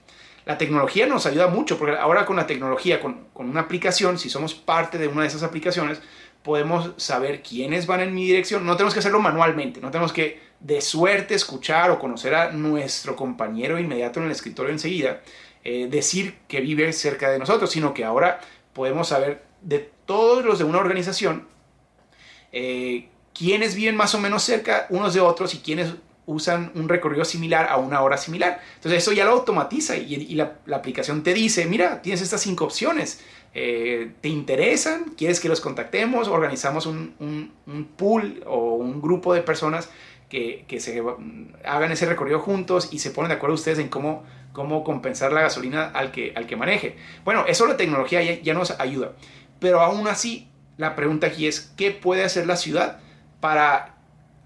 La 0.44 0.56
tecnología 0.56 1.06
nos 1.06 1.26
ayuda 1.26 1.48
mucho, 1.48 1.78
porque 1.78 1.96
ahora 1.96 2.24
con 2.24 2.36
la 2.36 2.46
tecnología, 2.46 3.00
con, 3.00 3.26
una 3.34 3.60
aplicación, 3.60 4.18
si 4.18 4.30
somos 4.30 4.54
parte 4.54 4.96
de 4.96 5.08
una 5.08 5.22
de 5.22 5.28
esas 5.28 5.42
aplicaciones, 5.42 6.00
podemos 6.42 6.92
saber 6.96 7.42
quiénes 7.42 7.86
van 7.86 8.00
en 8.00 8.14
mi 8.14 8.24
dirección. 8.24 8.64
No 8.64 8.76
tenemos 8.76 8.94
que 8.94 9.00
hacerlo 9.00 9.20
manualmente, 9.20 9.80
no 9.80 9.90
tenemos 9.90 10.12
que 10.12 10.40
de 10.60 10.80
suerte 10.80 11.34
escuchar 11.34 11.90
o 11.90 11.98
conocer 11.98 12.34
a 12.34 12.52
nuestro 12.52 13.14
compañero 13.14 13.78
inmediato 13.78 14.20
en 14.20 14.26
el 14.26 14.32
escritorio 14.32 14.72
enseguida, 14.72 15.20
eh, 15.64 15.88
decir 15.90 16.38
que 16.48 16.60
vive 16.60 16.92
cerca 16.92 17.30
de 17.30 17.38
nosotros, 17.38 17.70
sino 17.70 17.92
que 17.92 18.04
ahora 18.04 18.40
podemos 18.72 19.08
saber 19.08 19.42
de 19.60 19.90
todos 20.06 20.44
los 20.44 20.58
de 20.58 20.64
una 20.64 20.78
organización 20.78 21.46
eh, 22.52 23.08
quiénes 23.34 23.74
viven 23.74 23.96
más 23.96 24.14
o 24.14 24.18
menos 24.18 24.42
cerca 24.42 24.86
unos 24.90 25.14
de 25.14 25.20
otros 25.20 25.54
y 25.54 25.58
quiénes 25.58 25.92
usan 26.28 26.70
un 26.74 26.88
recorrido 26.88 27.24
similar 27.24 27.66
a 27.68 27.78
una 27.78 28.00
hora 28.02 28.16
similar. 28.16 28.60
Entonces 28.76 29.02
eso 29.02 29.12
ya 29.12 29.24
lo 29.24 29.32
automatiza 29.32 29.96
y, 29.96 30.34
la, 30.34 30.58
aplicación 30.72 31.22
te 31.22 31.34
dice, 31.34 31.66
mira, 31.66 32.02
tienes 32.02 32.22
estas 32.22 32.42
cinco 32.42 32.64
opciones. 32.64 33.20
Eh, 33.54 34.12
¿Te 34.20 34.28
interesan? 34.28 35.04
¿Quieres 35.16 35.40
que 35.40 35.48
los 35.48 35.60
contactemos? 35.60 36.28
Organizamos 36.28 36.86
un, 36.86 37.52
pool 37.96 38.42
o 38.46 38.74
un 38.74 39.00
grupo 39.00 39.34
de 39.34 39.42
personas 39.42 39.88
que, 40.28 40.64
se 40.78 41.02
hagan 41.64 41.90
ese 41.90 42.06
recorrido 42.06 42.40
juntos 42.40 42.90
y 42.92 42.98
se 42.98 43.10
ponen 43.10 43.30
de 43.30 43.36
acuerdo 43.36 43.54
ustedes 43.54 43.78
en 43.78 43.88
cómo, 43.88 44.24
cómo 44.52 44.84
compensar 44.84 45.32
la 45.32 45.40
gasolina 45.40 45.86
al 45.86 46.12
que, 46.12 46.34
al 46.36 46.46
que 46.46 46.56
maneje. 46.56 46.96
Bueno, 47.24 47.44
eso 47.48 47.66
la 47.66 47.76
tecnología 47.76 48.22
ya 48.22 48.54
nos 48.54 48.78
ayuda. 48.78 49.12
Pero 49.60 49.80
aún 49.80 50.06
así, 50.06 50.48
la 50.76 50.94
pregunta 50.94 51.28
aquí 51.28 51.46
es, 51.46 51.72
¿qué 51.76 51.90
puede 51.90 52.22
hacer 52.22 52.46
la 52.46 52.56
ciudad? 52.56 53.00
para 53.40 53.94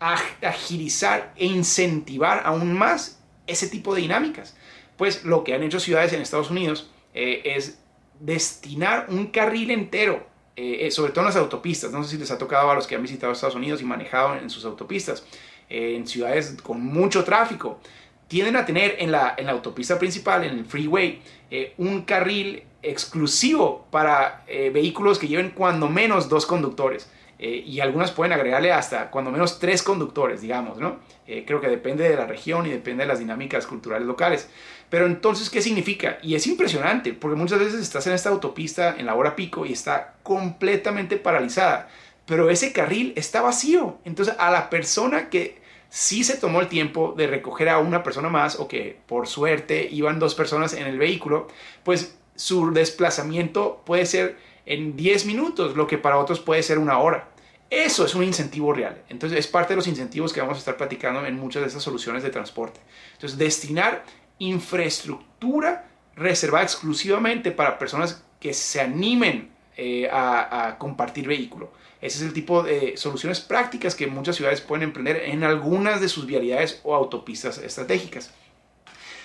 agilizar 0.02 1.32
e 1.37 1.47
incentivar 1.47 2.42
aún 2.44 2.73
más 2.75 3.21
ese 3.47 3.68
tipo 3.68 3.94
de 3.94 4.02
dinámicas. 4.02 4.56
Pues 4.97 5.25
lo 5.25 5.44
que 5.44 5.54
han 5.54 5.62
hecho 5.62 5.80
ciudades 5.80 6.12
en 6.12 6.21
Estados 6.21 6.50
Unidos 6.50 6.90
eh, 7.14 7.42
es 7.44 7.78
destinar 8.18 9.06
un 9.09 9.28
carril 9.28 9.71
entero, 9.71 10.26
eh, 10.56 10.87
eh, 10.87 10.90
sobre 10.90 11.12
todo 11.12 11.21
en 11.21 11.26
las 11.26 11.37
autopistas. 11.37 11.92
No 11.92 12.02
sé 12.02 12.11
si 12.11 12.18
les 12.18 12.30
ha 12.30 12.38
tocado 12.38 12.71
a 12.71 12.75
los 12.75 12.87
que 12.87 12.97
han 12.97 13.02
visitado 13.02 13.32
Estados 13.32 13.54
Unidos 13.54 13.80
y 13.80 13.85
manejado 13.85 14.37
en 14.37 14.50
sus 14.50 14.64
autopistas, 14.64 15.25
en 15.68 16.06
ciudades 16.06 16.56
con 16.62 16.85
mucho 16.85 17.25
tráfico. 17.25 17.80
Tienden 18.28 18.56
a 18.56 18.66
tener 18.66 18.97
en 18.99 19.12
la, 19.12 19.35
en 19.38 19.47
la 19.47 19.52
autopista 19.52 19.99
principal, 19.99 20.44
en 20.44 20.59
el 20.59 20.64
freeway, 20.66 21.23
un 21.78 22.02
carril 22.02 22.64
exclusivo 22.82 23.87
para 23.90 24.44
vehículos 24.47 25.18
que 25.18 25.28
lleven 25.28 25.50
cuando 25.50 25.88
menos 25.88 26.28
dos 26.28 26.44
conductores. 26.44 27.09
Eh, 27.44 27.64
y 27.66 27.80
algunas 27.80 28.12
pueden 28.12 28.32
agregarle 28.32 28.72
hasta 28.72 29.11
cuando 29.11 29.32
menos 29.32 29.58
tres 29.58 29.82
conductores, 29.82 30.40
digamos, 30.42 30.78
¿no? 30.78 31.00
Eh, 31.26 31.42
creo 31.44 31.61
que 31.61 31.66
depende 31.66 32.08
de 32.08 32.14
la 32.14 32.25
región 32.25 32.66
y 32.66 32.70
depende 32.70 33.02
de 33.02 33.08
las 33.08 33.18
dinámicas 33.18 33.66
culturales 33.66 34.06
locales. 34.06 34.49
Pero 34.88 35.06
entonces, 35.06 35.50
¿qué 35.50 35.61
significa? 35.61 36.18
Y 36.22 36.37
es 36.37 36.46
impresionante, 36.46 37.12
porque 37.12 37.37
muchas 37.37 37.58
veces 37.58 37.80
estás 37.80 38.06
en 38.06 38.12
esta 38.12 38.28
autopista 38.28 38.94
en 38.96 39.06
la 39.06 39.16
hora 39.16 39.34
pico 39.34 39.66
y 39.66 39.72
está 39.72 40.14
completamente 40.22 41.16
paralizada, 41.16 41.88
pero 42.26 42.49
ese 42.49 42.72
carril 42.72 43.12
está 43.16 43.42
vacío. 43.42 43.99
Entonces, 44.04 44.37
a 44.38 44.52
la 44.52 44.70
persona 44.70 45.28
que 45.28 45.61
sí 45.88 46.22
se 46.22 46.37
tomó 46.37 46.61
el 46.61 46.68
tiempo 46.68 47.12
de 47.16 47.26
recoger 47.26 47.70
a 47.70 47.80
una 47.80 48.04
persona 48.04 48.28
más 48.28 48.61
o 48.61 48.68
que 48.68 49.00
por 49.08 49.26
suerte 49.26 49.88
iban 49.90 50.20
dos 50.20 50.37
personas 50.37 50.75
en 50.75 50.87
el 50.87 50.96
vehículo, 50.96 51.49
pues 51.82 52.16
su 52.37 52.70
desplazamiento 52.70 53.82
puede 53.84 54.06
ser 54.06 54.37
en 54.64 54.96
10 54.96 55.26
minutos, 55.26 55.76
lo 55.76 55.88
que 55.88 55.99
para 55.99 56.18
otros 56.18 56.38
puede 56.38 56.62
ser 56.62 56.78
una 56.78 56.99
hora. 56.99 57.31
Eso 57.72 58.04
es 58.04 58.14
un 58.14 58.22
incentivo 58.22 58.74
real. 58.74 59.02
Entonces 59.08 59.38
es 59.38 59.46
parte 59.46 59.72
de 59.72 59.76
los 59.76 59.86
incentivos 59.86 60.30
que 60.34 60.42
vamos 60.42 60.56
a 60.56 60.58
estar 60.58 60.76
platicando 60.76 61.24
en 61.24 61.36
muchas 61.36 61.62
de 61.62 61.68
estas 61.68 61.82
soluciones 61.82 62.22
de 62.22 62.28
transporte. 62.28 62.80
Entonces 63.14 63.38
destinar 63.38 64.04
infraestructura 64.38 65.88
reservada 66.14 66.64
exclusivamente 66.64 67.50
para 67.50 67.78
personas 67.78 68.22
que 68.38 68.52
se 68.52 68.82
animen 68.82 69.52
eh, 69.78 70.06
a, 70.12 70.76
compartir 70.78 71.26
vehículo. 71.26 71.72
Ese 72.02 72.18
es 72.18 72.24
el 72.24 72.34
tipo 72.34 72.62
de 72.62 72.98
soluciones 72.98 73.40
prácticas 73.40 73.94
que 73.94 74.06
muchas 74.06 74.36
ciudades 74.36 74.60
pueden 74.60 74.82
emprender 74.82 75.22
en 75.24 75.42
algunas 75.42 76.02
de 76.02 76.10
sus 76.10 76.26
vialidades 76.26 76.78
o 76.84 76.94
autopistas 76.94 77.56
estratégicas. 77.56 78.34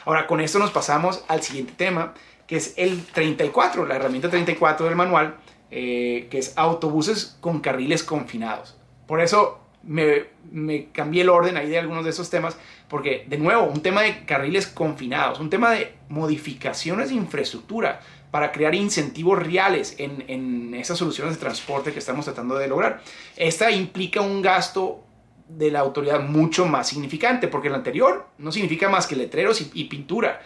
Ahora, 0.05 0.25
con 0.25 0.39
esto 0.39 0.57
nos 0.57 0.71
pasamos 0.71 1.21
al 1.27 1.43
siguiente 1.43 1.73
tema, 1.75 2.13
que 2.47 2.55
es 2.55 2.75
el 2.77 3.03
34, 3.07 3.85
la 3.85 3.97
herramienta 3.97 4.29
34 4.29 4.85
del 4.85 4.95
manual, 4.95 5.35
eh, 5.71 6.27
que 6.29 6.37
es 6.37 6.53
autobuses 6.57 7.37
con 7.41 7.59
carriles 7.59 8.03
confinados. 8.03 8.77
Por 9.05 9.21
eso 9.21 9.59
me, 9.83 10.87
cambié 10.91 11.21
el 11.21 11.29
orden 11.29 11.57
ahí 11.57 11.69
de 11.69 11.79
algunos 11.79 12.03
de 12.03 12.11
esos 12.11 12.29
temas, 12.29 12.57
porque 12.87 13.25
de 13.27 13.37
nuevo, 13.37 13.63
un 13.63 13.81
tema 13.81 14.01
de 14.01 14.25
carriles 14.25 14.67
confinados, 14.67 15.39
un 15.39 15.49
tema 15.49 15.71
de 15.71 15.93
modificaciones 16.09 17.09
de 17.09 17.15
infraestructura 17.15 18.01
para 18.31 18.51
crear 18.51 18.75
incentivos 18.75 19.41
reales 19.41 19.95
en, 19.97 20.73
esas 20.75 20.97
soluciones 20.97 21.35
de 21.35 21.39
transporte 21.39 21.93
que 21.93 21.99
estamos 21.99 22.25
tratando 22.25 22.55
de 22.55 22.67
lograr. 22.67 23.01
Esta 23.35 23.71
implica 23.71 24.21
un 24.21 24.41
gasto 24.41 25.03
de 25.47 25.71
la 25.71 25.79
autoridad 25.79 26.21
mucho 26.21 26.65
más 26.65 26.89
significante, 26.89 27.47
porque 27.47 27.69
el 27.69 27.75
anterior 27.75 28.27
no 28.37 28.51
significa 28.51 28.89
más 28.89 29.07
que 29.07 29.15
letreros 29.15 29.65
y, 29.73 29.83
pintura. 29.85 30.41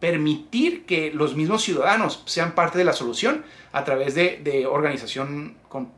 Permitir 0.00 0.86
que 0.86 1.12
los 1.12 1.36
mismos 1.36 1.62
ciudadanos 1.62 2.22
sean 2.26 2.54
parte 2.54 2.78
de 2.78 2.84
la 2.84 2.94
solución 2.94 3.44
a 3.72 3.84
través 3.84 4.14
de, 4.14 4.66
organización 4.66 5.56
con 5.68 5.92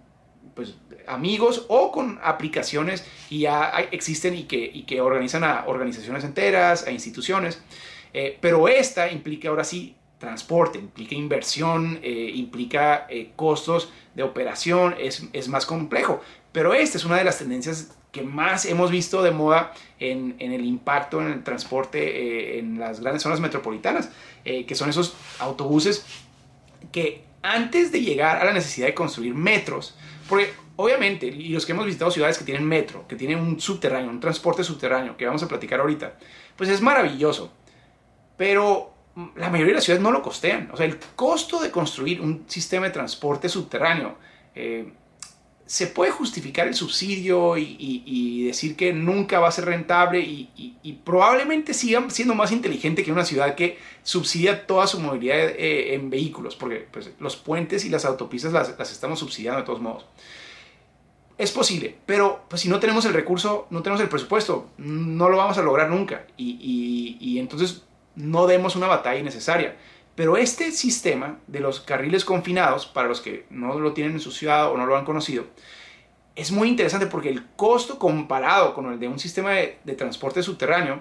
pues, 0.55 0.75
amigos 1.07 1.67
o 1.69 1.93
con 1.93 2.19
aplicaciones 2.23 3.07
que 3.29 3.39
ya 3.39 3.71
existen 3.93 4.35
y 4.35 4.43
que, 4.45 5.01
organizan 5.01 5.45
a 5.45 5.65
organizaciones 5.67 6.25
enteras, 6.25 6.87
a 6.87 6.91
instituciones. 6.91 7.63
Eh, 8.13 8.37
pero 8.41 8.69
esta 8.69 9.11
implica 9.11 9.49
ahora 9.49 9.65
sí 9.65 9.97
transporte, 10.19 10.79
implica 10.79 11.15
inversión, 11.15 11.99
eh, 12.03 12.31
implica 12.35 13.07
eh, 13.09 13.33
costos 13.35 13.93
de 14.15 14.23
operación, 14.23 14.95
es, 15.01 15.25
es, 15.33 15.49
más 15.49 15.67
complejo. 15.67 16.21
Pero 16.53 16.75
esta 16.75 16.99
es 16.99 17.05
una 17.05 17.17
de 17.17 17.25
las 17.25 17.39
tendencias 17.39 17.97
que 18.13 18.23
más 18.23 18.67
hemos 18.67 18.91
visto 18.91 19.23
de 19.23 19.31
moda 19.31 19.73
en, 19.99 20.37
el 20.39 20.65
impacto 20.65 21.21
en 21.21 21.29
el 21.29 21.43
transporte 21.43 21.99
eh, 21.99 22.59
en 22.59 22.79
las 22.79 23.01
grandes 23.01 23.23
zonas 23.23 23.41
metropolitanas, 23.41 24.11
eh, 24.45 24.67
que 24.67 24.75
son 24.75 24.91
esos 24.91 25.15
autobuses 25.39 26.05
que 26.93 27.25
antes 27.43 27.91
de 27.91 28.03
llegar 28.03 28.37
a 28.37 28.45
la 28.45 28.53
necesidad 28.53 28.87
de 28.87 28.95
construir 28.95 29.35
metros, 29.35 29.97
porque 30.29 30.53
obviamente, 30.77 31.27
y 31.27 31.49
los 31.49 31.65
que 31.65 31.73
hemos 31.73 31.87
visitado 31.87 32.11
ciudades 32.11 32.39
que 32.39 32.45
tienen 32.45 32.67
metro, 32.67 33.07
que 33.09 33.17
tienen 33.17 33.39
un 33.39 33.59
subterráneo, 33.59 34.11
un 34.11 34.21
transporte 34.21 34.63
subterráneo, 34.63 35.17
que 35.17 35.27
vamos 35.27 35.43
a 35.43 35.49
platicar 35.49 35.81
ahorita, 35.81 36.15
pues 36.57 36.69
es 36.69 36.81
maravilloso, 36.81 37.51
pero 38.37 38.93
la 39.37 39.51
mayoría 39.51 39.73
de 39.73 39.75
las 39.75 39.85
ciudades 39.85 40.03
no 40.03 40.11
lo 40.11 40.23
costean. 40.23 40.71
O 40.73 40.77
sea, 40.77 40.87
el 40.87 40.99
costo 41.17 41.61
de 41.61 41.71
construir 41.71 42.21
un 42.21 42.45
sistema 42.47 42.87
de 42.87 42.93
transporte 42.93 43.49
subterráneo 43.49 44.17
eh, 44.55 44.93
se 45.73 45.87
puede 45.87 46.11
justificar 46.11 46.69
el 46.69 46.75
subsidio 46.75 47.57
y, 47.57 48.45
decir 48.45 48.77
que 48.77 48.93
nunca 48.93 49.41
va 49.41 49.49
a 49.49 49.53
ser 49.53 49.65
rentable 49.65 50.21
y, 50.21 51.01
probablemente 51.03 51.73
sigan 51.73 52.11
siendo 52.11 52.35
más 52.35 52.53
inteligente 52.53 53.03
que 53.03 53.11
una 53.11 53.25
ciudad 53.25 53.55
que 53.55 53.79
subsidia 54.03 54.67
toda 54.67 54.87
su 54.87 55.01
movilidad 55.01 55.39
eh, 55.39 55.95
en 55.95 56.11
vehículos, 56.11 56.57
porque 56.57 56.87
pues, 56.91 57.13
los 57.19 57.37
puentes 57.37 57.87
y 57.87 57.89
las 57.89 58.05
autopistas 58.05 58.53
las, 58.53 58.93
estamos 58.93 59.21
subsidiando 59.21 59.61
de 59.61 59.65
todos 59.65 59.81
modos. 59.81 60.05
Es 61.39 61.53
posible, 61.53 61.97
pero 62.05 62.45
pues, 62.51 62.61
si 62.61 62.69
no 62.69 62.79
tenemos 62.79 63.07
el 63.07 63.15
recurso, 63.15 63.67
no 63.71 63.83
tenemos 63.83 64.03
el 64.03 64.11
presupuesto, 64.11 64.69
no 64.77 65.31
lo 65.31 65.39
vamos 65.39 65.57
a 65.57 65.63
lograr 65.63 65.89
nunca 65.89 66.27
y 66.37 67.39
entonces 67.39 67.81
no 68.15 68.47
demos 68.47 68.77
una 68.77 68.89
batalla 68.89 69.19
innecesaria. 69.19 69.75
Pero 70.15 70.37
este 70.37 70.71
sistema 70.73 71.39
de 71.47 71.61
los 71.61 71.81
carriles 71.81 72.25
confinados, 72.25 72.87
para 72.87 73.09
los 73.09 73.21
que 73.21 73.47
no 73.51 73.79
lo 73.79 73.93
tienen 73.93 74.15
en 74.15 74.21
su 74.21 74.31
ciudad 74.31 74.71
o 74.71 74.77
no 74.77 74.85
lo 74.85 74.97
han 74.97 75.05
conocido, 75.05 75.47
es 76.35 76.51
muy 76.51 76.69
interesante 76.69 77.07
porque 77.07 77.29
el 77.29 77.47
costo 77.57 77.99
comparado 77.99 78.75
con 78.75 78.91
el 78.93 78.99
de 78.99 79.09
un 79.09 79.19
sistema 79.19 79.53
de, 79.53 79.95
transporte 79.97 80.43
subterráneo 80.43 81.01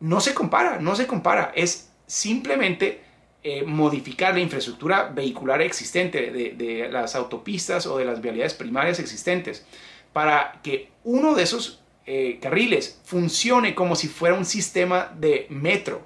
no 0.00 0.20
se 0.20 0.34
compara, 0.34 0.78
no 0.78 0.96
se 0.96 1.06
compara. 1.06 1.52
Es 1.54 1.90
simplemente 2.06 3.02
eh, 3.42 3.64
modificar 3.64 4.34
la 4.34 4.40
infraestructura 4.40 5.10
vehicular 5.14 5.60
existente 5.62 6.30
de, 6.30 6.88
las 6.90 7.14
autopistas 7.14 7.86
o 7.86 7.98
de 7.98 8.04
las 8.04 8.20
vialidades 8.20 8.54
primarias 8.54 8.98
existentes 8.98 9.66
para 10.12 10.60
que 10.62 10.90
uno 11.04 11.34
de 11.34 11.42
esos 11.42 11.82
eh, 12.06 12.38
carriles 12.40 13.00
funcione 13.04 13.74
como 13.74 13.94
si 13.94 14.08
fuera 14.08 14.34
un 14.34 14.44
sistema 14.44 15.12
de 15.18 15.46
metro. 15.50 16.02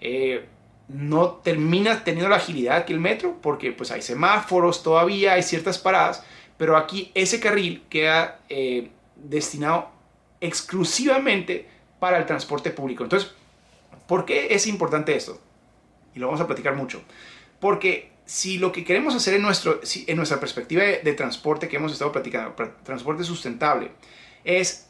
Eh, 0.00 0.46
no 0.92 1.34
termina 1.34 2.02
teniendo 2.02 2.28
la 2.28 2.36
agilidad 2.36 2.84
que 2.84 2.92
el 2.92 3.00
metro 3.00 3.38
porque 3.40 3.70
pues 3.72 3.90
hay 3.90 4.02
semáforos 4.02 4.82
todavía, 4.82 5.34
hay 5.34 5.42
ciertas 5.42 5.78
paradas, 5.78 6.24
pero 6.56 6.76
aquí 6.76 7.12
ese 7.14 7.38
carril 7.38 7.84
queda 7.88 8.40
eh, 8.48 8.90
destinado 9.14 9.90
exclusivamente 10.40 11.68
para 12.00 12.18
el 12.18 12.26
transporte 12.26 12.70
público. 12.70 13.04
Entonces, 13.04 13.30
¿por 14.06 14.24
qué 14.24 14.48
es 14.54 14.66
importante 14.66 15.14
esto? 15.14 15.40
Y 16.14 16.18
lo 16.18 16.26
vamos 16.26 16.40
a 16.40 16.46
platicar 16.46 16.74
mucho. 16.74 17.02
Porque 17.60 18.10
si 18.24 18.58
lo 18.58 18.72
que 18.72 18.84
queremos 18.84 19.14
hacer 19.14 19.34
en, 19.34 19.42
nuestro, 19.42 19.80
en 20.06 20.16
nuestra 20.16 20.40
perspectiva 20.40 20.82
de, 20.82 21.12
transporte 21.12 21.68
que 21.68 21.76
hemos 21.76 21.92
estado 21.92 22.10
platicando, 22.10 22.54
transporte 22.82 23.22
sustentable, 23.22 23.92
es 24.44 24.88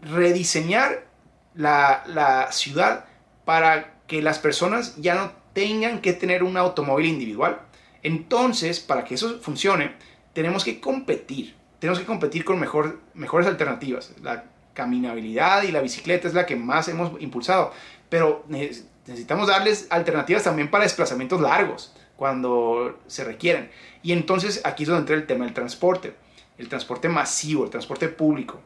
rediseñar 0.00 1.06
la, 1.54 2.04
la 2.06 2.52
ciudad 2.52 3.06
para 3.44 3.95
que 4.06 4.22
las 4.22 4.38
personas 4.38 4.96
ya 4.96 5.14
no 5.14 5.32
tengan 5.52 6.00
que 6.00 6.12
tener 6.12 6.42
un 6.42 6.56
automóvil 6.56 7.06
individual. 7.06 7.60
Entonces, 8.02 8.80
para 8.80 9.04
que 9.04 9.14
eso 9.14 9.40
funcione, 9.40 9.94
tenemos 10.32 10.64
que 10.64 10.80
competir. 10.80 11.54
Tenemos 11.78 11.98
que 11.98 12.04
competir 12.04 12.44
con 12.44 12.60
mejor, 12.60 13.00
mejores 13.14 13.46
alternativas. 13.46 14.12
La 14.22 14.44
caminabilidad 14.74 15.62
y 15.62 15.72
la 15.72 15.80
bicicleta 15.80 16.28
es 16.28 16.34
la 16.34 16.46
que 16.46 16.56
más 16.56 16.88
hemos 16.88 17.20
impulsado. 17.20 17.72
Pero 18.08 18.44
necesitamos 18.48 19.48
darles 19.48 19.86
alternativas 19.90 20.44
también 20.44 20.70
para 20.70 20.84
desplazamientos 20.84 21.40
largos 21.40 21.94
cuando 22.16 22.98
se 23.06 23.24
requieren. 23.24 23.70
Y 24.02 24.12
entonces 24.12 24.60
aquí 24.64 24.84
es 24.84 24.88
donde 24.88 25.00
entra 25.00 25.16
el 25.16 25.26
tema 25.26 25.44
del 25.44 25.54
transporte. 25.54 26.14
El 26.58 26.68
transporte 26.68 27.08
masivo, 27.08 27.64
el 27.64 27.70
transporte 27.70 28.08
público. 28.08 28.60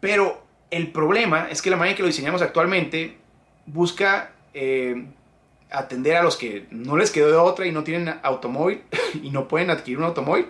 Pero 0.00 0.42
el 0.70 0.92
problema 0.92 1.48
es 1.50 1.62
que 1.62 1.70
la 1.70 1.76
manera 1.76 1.92
en 1.92 1.96
que 1.96 2.02
lo 2.02 2.08
diseñamos 2.08 2.42
actualmente 2.42 3.16
busca 3.72 4.32
eh, 4.54 5.06
atender 5.70 6.16
a 6.16 6.22
los 6.22 6.36
que 6.36 6.66
no 6.70 6.96
les 6.96 7.10
quedó 7.10 7.30
de 7.30 7.36
otra 7.36 7.66
y 7.66 7.72
no 7.72 7.84
tienen 7.84 8.18
automóvil 8.22 8.82
y 9.22 9.30
no 9.30 9.48
pueden 9.48 9.70
adquirir 9.70 9.98
un 9.98 10.04
automóvil. 10.04 10.46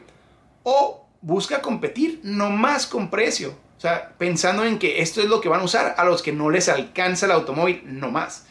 O 0.62 1.06
busca 1.20 1.60
competir 1.60 2.20
nomás 2.22 2.86
con 2.86 3.10
precio. 3.10 3.56
O 3.76 3.80
sea, 3.80 4.14
pensando 4.18 4.64
en 4.64 4.78
que 4.78 5.02
esto 5.02 5.20
es 5.20 5.28
lo 5.28 5.40
que 5.40 5.48
van 5.48 5.60
a 5.60 5.64
usar 5.64 5.94
a 5.96 6.04
los 6.04 6.22
que 6.22 6.32
no 6.32 6.50
les 6.50 6.68
alcanza 6.68 7.26
el 7.26 7.32
automóvil 7.32 7.82
nomás. 7.84 8.46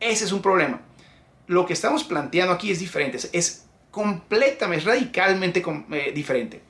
Ese 0.00 0.24
es 0.24 0.32
un 0.32 0.42
problema. 0.42 0.80
Lo 1.46 1.66
que 1.66 1.72
estamos 1.72 2.04
planteando 2.04 2.52
aquí 2.52 2.70
es 2.70 2.78
diferente. 2.78 3.18
Es 3.32 3.66
completamente, 3.90 4.82
es 4.82 4.84
radicalmente 4.84 5.62
eh, 5.92 6.12
diferente. 6.14 6.62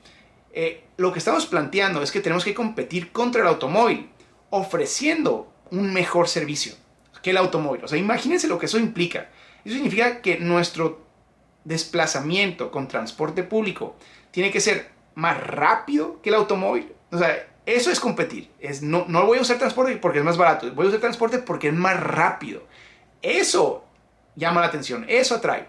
Eh, 0.53 0.83
lo 0.97 1.11
que 1.11 1.19
estamos 1.19 1.45
planteando 1.45 2.01
es 2.01 2.11
que 2.11 2.19
tenemos 2.19 2.43
que 2.43 2.53
competir 2.53 3.11
contra 3.11 3.41
el 3.41 3.47
automóvil 3.47 4.09
ofreciendo 4.49 5.51
un 5.69 5.93
mejor 5.93 6.27
servicio 6.27 6.75
que 7.21 7.31
el 7.31 7.37
automóvil. 7.37 7.83
O 7.83 7.87
sea, 7.87 7.97
imagínense 7.97 8.47
lo 8.47 8.57
que 8.57 8.65
eso 8.65 8.79
implica. 8.79 9.29
Eso 9.63 9.75
significa 9.75 10.21
que 10.21 10.39
nuestro 10.39 11.05
desplazamiento 11.63 12.71
con 12.71 12.87
transporte 12.87 13.43
público 13.43 13.95
tiene 14.31 14.51
que 14.51 14.59
ser 14.59 14.89
más 15.15 15.41
rápido 15.41 16.21
que 16.21 16.29
el 16.29 16.35
automóvil. 16.35 16.91
O 17.11 17.17
sea, 17.17 17.47
eso 17.65 17.91
es 17.91 17.99
competir. 17.99 18.49
Es, 18.59 18.81
no, 18.81 19.05
no 19.07 19.25
voy 19.25 19.37
a 19.37 19.41
usar 19.41 19.57
transporte 19.57 19.95
porque 19.97 20.19
es 20.19 20.25
más 20.25 20.37
barato. 20.37 20.71
Voy 20.73 20.85
a 20.85 20.89
usar 20.89 21.01
transporte 21.01 21.37
porque 21.39 21.67
es 21.67 21.73
más 21.73 21.99
rápido. 21.99 22.63
Eso 23.21 23.85
llama 24.35 24.61
la 24.61 24.67
atención. 24.67 25.05
Eso 25.07 25.35
atrae. 25.35 25.67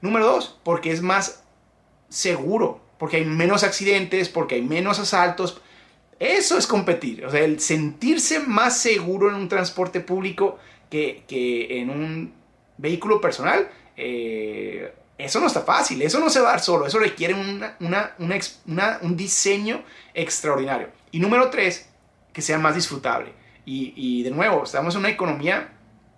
Número 0.00 0.26
dos, 0.26 0.58
porque 0.62 0.92
es 0.92 1.02
más 1.02 1.42
seguro. 2.08 2.80
Porque 2.98 3.16
hay 3.16 3.24
menos 3.24 3.64
accidentes, 3.64 4.28
porque 4.28 4.56
hay 4.56 4.62
menos 4.62 5.00
asaltos. 5.00 5.60
Eso 6.20 6.56
es 6.56 6.68
competir. 6.68 7.24
O 7.24 7.30
sea, 7.30 7.40
el 7.40 7.58
sentirse 7.58 8.38
más 8.38 8.78
seguro 8.78 9.28
en 9.28 9.34
un 9.34 9.48
transporte 9.48 9.98
público 10.00 10.58
que, 10.92 11.80
en 11.80 11.90
un 11.90 12.34
vehículo 12.76 13.20
personal, 13.20 13.68
eh, 13.96 14.92
eso 15.16 15.40
no 15.40 15.46
está 15.46 15.62
fácil, 15.62 16.02
eso 16.02 16.20
no 16.20 16.28
se 16.28 16.40
va 16.40 16.48
a 16.48 16.52
dar 16.52 16.60
solo, 16.60 16.86
eso 16.86 16.98
requiere 16.98 17.34
un 17.34 19.16
diseño 19.16 19.82
extraordinario. 20.12 20.88
Y 21.10 21.20
número 21.20 21.48
tres, 21.50 21.88
que 22.32 22.42
sea 22.42 22.58
más 22.58 22.74
disfrutable. 22.74 23.32
Y, 23.64 24.22
de 24.22 24.30
nuevo, 24.30 24.64
estamos 24.64 24.94
en 24.94 25.00
una 25.00 25.10
economía, 25.10 25.72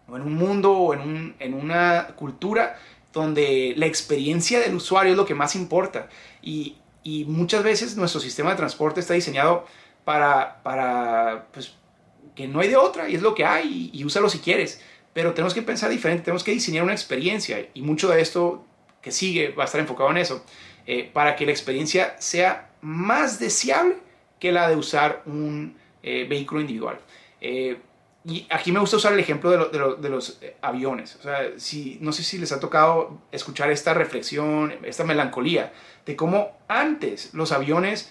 o 0.08 0.16
en 0.16 0.22
un 0.22 0.34
mundo, 0.34 0.72
o 0.72 0.94
en, 0.94 1.34
en 1.38 1.54
una 1.54 2.08
cultura 2.16 2.78
donde 3.12 3.74
la 3.76 3.86
experiencia 3.86 4.58
del 4.60 4.74
usuario 4.74 5.12
es 5.12 5.16
lo 5.16 5.26
que 5.26 5.34
más 5.34 5.54
importa. 5.54 6.08
Y, 6.42 6.76
y 7.02 7.26
muchas 7.26 7.62
veces 7.62 7.96
nuestro 7.96 8.20
sistema 8.20 8.50
de 8.50 8.56
transporte 8.56 9.00
está 9.00 9.14
diseñado 9.14 9.66
para, 10.04 10.62
para 10.62 11.46
pues, 11.52 11.74
que 12.34 12.48
no 12.48 12.60
hay 12.60 12.68
de 12.68 12.76
otra 12.76 13.08
y 13.08 13.14
es 13.14 13.22
lo 13.22 13.34
que 13.34 13.44
hay 13.44 13.90
y, 13.92 14.04
úsalo 14.04 14.28
si 14.28 14.38
quieres. 14.38 14.80
Pero 15.12 15.32
tenemos 15.32 15.54
que 15.54 15.62
pensar 15.62 15.90
diferente, 15.90 16.24
tenemos 16.24 16.42
que 16.42 16.52
diseñar 16.52 16.82
una 16.82 16.92
experiencia 16.92 17.68
y 17.72 17.82
mucho 17.82 18.08
de 18.08 18.20
esto 18.20 18.64
que 19.00 19.12
sigue 19.12 19.50
va 19.50 19.64
a 19.64 19.66
estar 19.66 19.80
enfocado 19.80 20.10
en 20.10 20.16
eso, 20.16 20.44
eh, 20.86 21.08
para 21.12 21.36
que 21.36 21.46
la 21.46 21.52
experiencia 21.52 22.16
sea 22.18 22.70
más 22.80 23.38
deseable 23.38 23.96
que 24.40 24.50
la 24.50 24.68
de 24.68 24.76
usar 24.76 25.22
un 25.26 25.76
eh, 26.02 26.26
vehículo 26.28 26.60
individual. 26.60 26.98
Eh, 27.40 27.78
y 28.26 28.46
aquí 28.48 28.72
me 28.72 28.80
gusta 28.80 28.96
usar 28.96 29.12
el 29.12 29.20
ejemplo 29.20 29.50
de, 29.50 29.96
de 30.00 30.08
los 30.08 30.40
aviones. 30.62 31.16
O 31.16 31.22
sea, 31.22 31.52
si, 31.58 31.98
no 32.00 32.10
sé 32.10 32.22
si 32.22 32.38
les 32.38 32.52
ha 32.52 32.58
tocado 32.58 33.20
escuchar 33.30 33.70
esta 33.70 33.92
reflexión, 33.92 34.74
esta 34.82 35.04
melancolía, 35.04 35.74
de 36.06 36.16
cómo 36.16 36.56
antes 36.66 37.34
los 37.34 37.52
aviones 37.52 38.10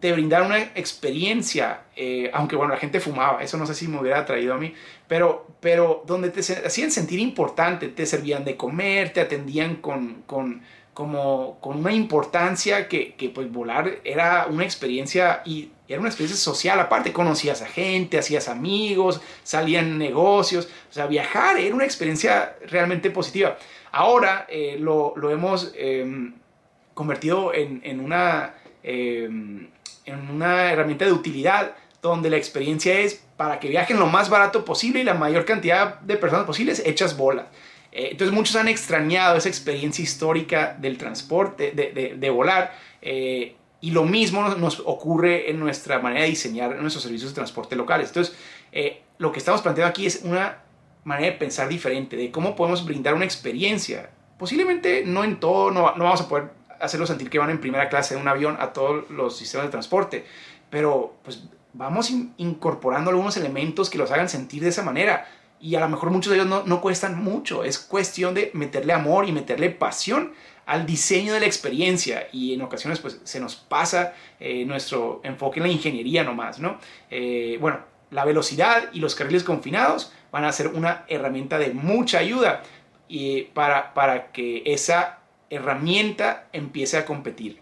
te 0.00 0.12
brindar 0.12 0.42
una 0.42 0.58
experiencia, 0.58 1.80
eh, 1.96 2.30
aunque 2.34 2.56
bueno, 2.56 2.74
la 2.74 2.80
gente 2.80 3.00
fumaba, 3.00 3.42
eso 3.42 3.56
no 3.56 3.66
sé 3.66 3.74
si 3.74 3.88
me 3.88 3.98
hubiera 3.98 4.24
traído 4.26 4.52
a 4.52 4.58
mí, 4.58 4.74
pero, 5.06 5.46
pero 5.60 6.04
donde 6.06 6.30
te 6.30 6.40
hacían 6.40 6.90
sentir 6.90 7.18
importante, 7.18 7.88
te 7.88 8.04
servían 8.04 8.44
de 8.44 8.56
comer, 8.56 9.12
te 9.12 9.22
atendían 9.22 9.76
con, 9.76 10.22
con, 10.26 10.62
como, 10.92 11.58
con 11.60 11.78
una 11.78 11.92
importancia 11.92 12.86
que, 12.86 13.14
que, 13.14 13.30
pues 13.30 13.50
volar 13.50 14.00
era 14.04 14.46
una 14.50 14.64
experiencia 14.64 15.40
y 15.46 15.70
era 15.88 16.00
una 16.00 16.10
experiencia 16.10 16.38
social, 16.38 16.78
aparte 16.80 17.14
conocías 17.14 17.62
a 17.62 17.66
gente, 17.66 18.18
hacías 18.18 18.48
amigos, 18.48 19.22
salían 19.42 19.96
negocios, 19.96 20.68
o 20.90 20.92
sea, 20.92 21.06
viajar 21.06 21.56
era 21.56 21.74
una 21.74 21.84
experiencia 21.84 22.56
realmente 22.66 23.10
positiva. 23.10 23.56
Ahora 23.90 24.46
eh, 24.50 24.76
lo, 24.78 25.14
lo, 25.16 25.30
hemos 25.30 25.72
em, 25.76 26.34
convertido 26.92 27.54
en, 27.54 27.80
en 27.84 28.00
una... 28.00 28.54
Em, 28.82 29.70
en 30.08 30.30
una 30.30 30.72
herramienta 30.72 31.04
de 31.04 31.12
utilidad 31.12 31.74
donde 32.02 32.30
la 32.30 32.36
experiencia 32.36 32.98
es 33.00 33.22
para 33.36 33.60
que 33.60 33.68
viajen 33.68 33.98
lo 33.98 34.06
más 34.06 34.30
barato 34.30 34.64
posible 34.64 35.00
y 35.00 35.04
la 35.04 35.14
mayor 35.14 35.44
cantidad 35.44 36.00
de 36.00 36.16
personas 36.16 36.46
posibles 36.46 36.82
hechas 36.84 37.16
bolas. 37.16 37.46
Eh, 37.92 38.08
entonces 38.12 38.34
muchos 38.34 38.56
han 38.56 38.68
extrañado 38.68 39.36
esa 39.36 39.48
experiencia 39.48 40.02
histórica 40.02 40.76
del 40.78 40.98
transporte, 40.98 41.72
de, 41.72 42.16
de, 42.16 42.30
volar. 42.30 42.72
Eh, 43.02 43.56
y 43.80 43.90
lo 43.92 44.04
mismo 44.04 44.48
nos, 44.48 44.80
ocurre 44.80 45.50
en 45.50 45.60
nuestra 45.60 45.98
manera 45.98 46.22
de 46.22 46.30
diseñar 46.30 46.76
nuestros 46.76 47.02
servicios 47.02 47.30
de 47.30 47.36
transporte 47.36 47.76
locales. 47.76 48.08
Entonces, 48.08 48.36
eh, 48.72 49.02
lo 49.18 49.32
que 49.32 49.38
estamos 49.38 49.62
planteando 49.62 49.90
aquí 49.90 50.06
es 50.06 50.22
una 50.24 50.62
manera 51.04 51.32
de 51.32 51.38
pensar 51.38 51.68
diferente, 51.68 52.16
de 52.16 52.30
cómo 52.30 52.54
podemos 52.56 52.84
brindar 52.84 53.14
una 53.14 53.24
experiencia. 53.24 54.10
Posiblemente 54.38 55.04
no 55.06 55.24
en 55.24 55.40
todo, 55.40 55.70
no, 55.70 55.94
no 55.96 56.04
vamos 56.04 56.20
a 56.20 56.28
poder 56.28 56.57
hacerlo 56.80 57.06
sentir 57.06 57.30
que 57.30 57.38
van 57.38 57.50
en 57.50 57.60
primera 57.60 57.88
clase 57.88 58.14
de 58.14 58.20
un 58.20 58.28
avión 58.28 58.56
a 58.60 58.72
todos 58.72 59.10
los 59.10 59.36
sistemas 59.36 59.66
de 59.66 59.70
transporte, 59.70 60.26
pero 60.70 61.14
pues 61.22 61.44
vamos 61.72 62.10
incorporando 62.36 63.10
algunos 63.10 63.36
elementos 63.36 63.90
que 63.90 63.98
los 63.98 64.10
hagan 64.10 64.28
sentir 64.28 64.62
de 64.62 64.68
esa 64.70 64.82
manera. 64.82 65.28
Y 65.60 65.74
a 65.74 65.80
lo 65.80 65.88
mejor 65.88 66.10
muchos 66.10 66.30
de 66.30 66.38
ellos 66.38 66.48
no, 66.48 66.62
no 66.64 66.80
cuestan 66.80 67.22
mucho, 67.22 67.64
es 67.64 67.78
cuestión 67.78 68.32
de 68.34 68.50
meterle 68.54 68.92
amor 68.92 69.28
y 69.28 69.32
meterle 69.32 69.70
pasión 69.70 70.32
al 70.68 70.84
diseño 70.84 71.32
de 71.32 71.40
la 71.40 71.46
experiencia 71.46 72.28
y 72.30 72.52
en 72.52 72.60
ocasiones 72.60 73.00
pues 73.00 73.20
se 73.24 73.40
nos 73.40 73.56
pasa 73.56 74.12
eh, 74.38 74.66
nuestro 74.66 75.22
enfoque 75.24 75.60
en 75.60 75.66
la 75.66 75.72
ingeniería 75.72 76.24
nomás, 76.24 76.58
¿no? 76.58 76.78
Eh, 77.10 77.56
bueno, 77.58 77.80
la 78.10 78.26
velocidad 78.26 78.90
y 78.92 79.00
los 79.00 79.14
carriles 79.14 79.44
confinados 79.44 80.12
van 80.30 80.44
a 80.44 80.52
ser 80.52 80.68
una 80.68 81.06
herramienta 81.08 81.58
de 81.58 81.70
mucha 81.70 82.18
ayuda 82.18 82.62
y 83.08 83.44
para, 83.44 83.94
para 83.94 84.30
que 84.30 84.62
esa 84.66 85.20
herramienta 85.50 86.48
empiece 86.52 86.96
a 86.96 87.04
competir. 87.04 87.60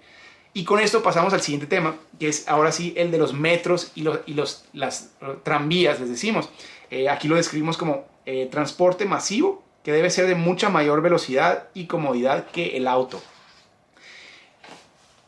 Y 0.56 0.64
con 0.64 0.80
esto 0.80 1.02
pasamos 1.02 1.34
al 1.34 1.42
siguiente 1.42 1.66
tema, 1.66 1.96
que 2.18 2.28
es 2.28 2.48
ahora 2.48 2.72
sí 2.72 2.94
el 2.96 3.10
de 3.10 3.18
los 3.18 3.34
metros 3.34 3.92
y, 3.94 4.00
los, 4.00 4.20
y 4.24 4.32
los, 4.32 4.64
las 4.72 5.10
tranvías, 5.42 6.00
les 6.00 6.08
decimos. 6.08 6.48
Eh, 6.90 7.10
aquí 7.10 7.28
lo 7.28 7.36
describimos 7.36 7.76
como 7.76 8.06
eh, 8.24 8.48
transporte 8.50 9.04
masivo, 9.04 9.62
que 9.84 9.92
debe 9.92 10.08
ser 10.08 10.26
de 10.26 10.34
mucha 10.34 10.70
mayor 10.70 11.02
velocidad 11.02 11.68
y 11.74 11.86
comodidad 11.86 12.46
que 12.46 12.76
el 12.78 12.88
auto. 12.88 13.20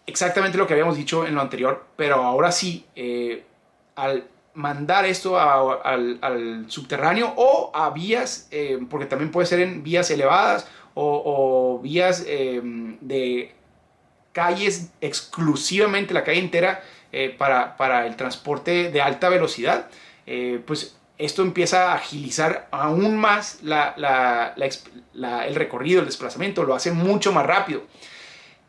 Exactamente 0.06 0.56
lo 0.56 0.66
que 0.66 0.72
habíamos 0.72 0.96
dicho 0.96 1.26
en 1.26 1.34
lo 1.34 1.42
anterior, 1.42 1.84
pero 1.96 2.22
ahora 2.24 2.50
sí, 2.50 2.86
eh, 2.96 3.44
al 3.96 4.24
mandar 4.54 5.04
esto 5.04 5.38
al, 5.38 6.18
al, 6.22 6.64
subterráneo 6.70 7.34
o 7.36 7.70
a 7.74 7.90
vías, 7.90 8.48
porque 8.88 9.04
también 9.04 9.30
puede 9.30 9.46
ser 9.46 9.60
en 9.60 9.82
vías 9.82 10.10
elevadas 10.10 10.66
o, 11.00 11.80
vías 11.82 12.24
em, 12.26 12.96
de 13.00 13.52
calles 14.32 14.90
exclusivamente, 15.00 16.14
la 16.14 16.24
calle 16.24 16.40
entera, 16.40 16.82
eh, 17.12 17.34
para, 17.36 17.76
para, 17.76 18.06
el 18.06 18.16
transporte 18.16 18.90
de 18.90 19.00
alta 19.00 19.28
velocidad, 19.28 19.88
eh, 20.26 20.60
pues 20.66 20.96
esto 21.16 21.42
empieza 21.42 21.92
a 21.92 21.94
agilizar 21.94 22.68
aún 22.70 23.16
más 23.16 23.60
la, 23.62 24.54
el 24.54 25.54
recorrido, 25.54 26.00
el 26.00 26.06
desplazamiento, 26.06 26.64
lo 26.64 26.74
hace 26.74 26.92
mucho 26.92 27.32
más 27.32 27.46
rápido. 27.46 27.82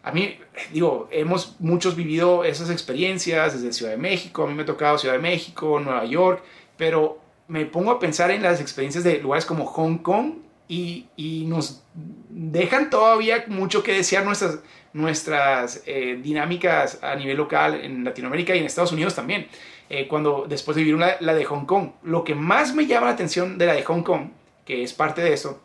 A 0.01 0.11
mí, 0.11 0.39
digo, 0.71 1.09
hemos 1.11 1.55
muchos 1.59 1.95
vivido 1.95 2.45
esas 2.45 2.69
experiencias 2.69 3.53
desde 3.53 3.73
Ciudad 3.73 3.91
de 3.91 3.97
México, 3.97 4.43
a 4.43 4.47
mí 4.47 4.53
me 4.53 4.63
ha 4.63 4.65
tocado 4.65 4.97
Ciudad 4.97 5.15
de 5.15 5.21
México, 5.21 5.79
Nueva 5.79 6.05
York, 6.05 6.41
pero 6.77 7.19
me 7.47 7.65
pongo 7.65 7.91
a 7.91 7.99
pensar 7.99 8.31
en 8.31 8.41
las 8.41 8.61
experiencias 8.61 9.03
de 9.03 9.19
lugares 9.19 9.45
como 9.45 9.65
Hong 9.65 9.97
Kong 9.97 10.48
y, 10.69 11.45
nos 11.47 11.84
dejan 12.29 12.91
todavía 12.91 13.43
mucho 13.47 13.82
que 13.82 13.91
desear 13.91 14.23
nuestras, 14.23 14.60
nuestras 14.93 15.82
eh, 15.88 16.19
dinámicas 16.21 16.99
a 17.01 17.15
nivel 17.15 17.38
local 17.38 17.82
en 17.84 18.03
Latinoamérica 18.03 18.55
y 18.55 18.60
en 18.60 18.65
Estados 18.65 18.91
Unidos 18.91 19.15
también. 19.15 19.47
Eh, 19.89 20.08
cuando 20.08 20.45
después 20.47 20.77
de 20.77 20.84
vivir 20.84 20.99
la, 20.99 21.34
de 21.34 21.45
Hong 21.45 21.65
Kong, 21.65 21.89
lo 22.03 22.23
que 22.23 22.36
más 22.36 22.75
me 22.75 22.86
llama 22.86 23.08
la 23.08 23.13
atención 23.13 23.58
de 23.58 23.65
la 23.65 23.73
de 23.73 23.84
Hong 23.84 24.03
Kong, 24.03 24.29
que 24.63 24.84
es 24.84 24.93
parte 24.93 25.21
de 25.21 25.34
esto, 25.34 25.60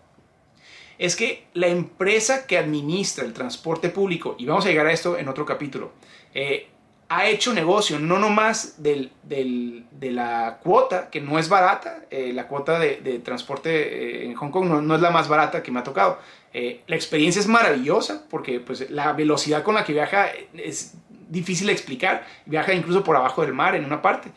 es 0.96 1.14
que 1.14 1.44
la 1.52 1.66
empresa 1.66 2.46
que 2.46 2.56
administra 2.56 3.24
el 3.24 3.34
transporte 3.34 3.90
público, 3.90 4.36
y 4.38 4.46
vamos 4.46 4.64
a 4.64 4.68
llegar 4.68 4.86
a 4.86 4.92
esto 4.92 5.18
en 5.18 5.28
otro 5.28 5.44
capítulo, 5.44 5.92
eh, 6.32 6.68
ha 7.08 7.26
hecho 7.26 7.52
negocio 7.52 7.98
no 7.98 8.18
nomás 8.18 8.82
del, 8.82 9.12
del, 9.22 9.84
de 9.90 10.10
la 10.10 10.58
cuota, 10.62 11.10
que 11.10 11.20
no 11.20 11.38
es 11.38 11.48
barata, 11.48 12.04
eh, 12.10 12.32
la 12.32 12.48
cuota 12.48 12.78
de, 12.78 13.20
transporte 13.24 13.70
eh, 13.70 14.24
en 14.26 14.34
Hong 14.34 14.50
Kong 14.50 14.66
no, 14.66 14.82
no, 14.82 14.94
es 14.94 15.00
la 15.00 15.10
más 15.10 15.28
barata 15.28 15.62
que 15.62 15.70
me 15.70 15.80
ha 15.80 15.84
tocado. 15.84 16.18
Eh, 16.52 16.82
la 16.86 16.96
experiencia 16.96 17.40
es 17.40 17.46
maravillosa 17.46 18.24
porque 18.30 18.60
pues, 18.60 18.90
la 18.90 19.12
velocidad 19.12 19.62
con 19.62 19.74
la 19.74 19.84
que 19.84 19.92
viaja 19.92 20.28
es 20.56 20.94
difícil 21.28 21.66
de 21.66 21.72
explicar, 21.72 22.26
viaja 22.46 22.72
incluso 22.72 23.02
por 23.02 23.16
abajo 23.16 23.42
del 23.42 23.54
mar 23.54 23.74
en 23.74 23.84
una 23.84 24.00
parte. 24.00 24.30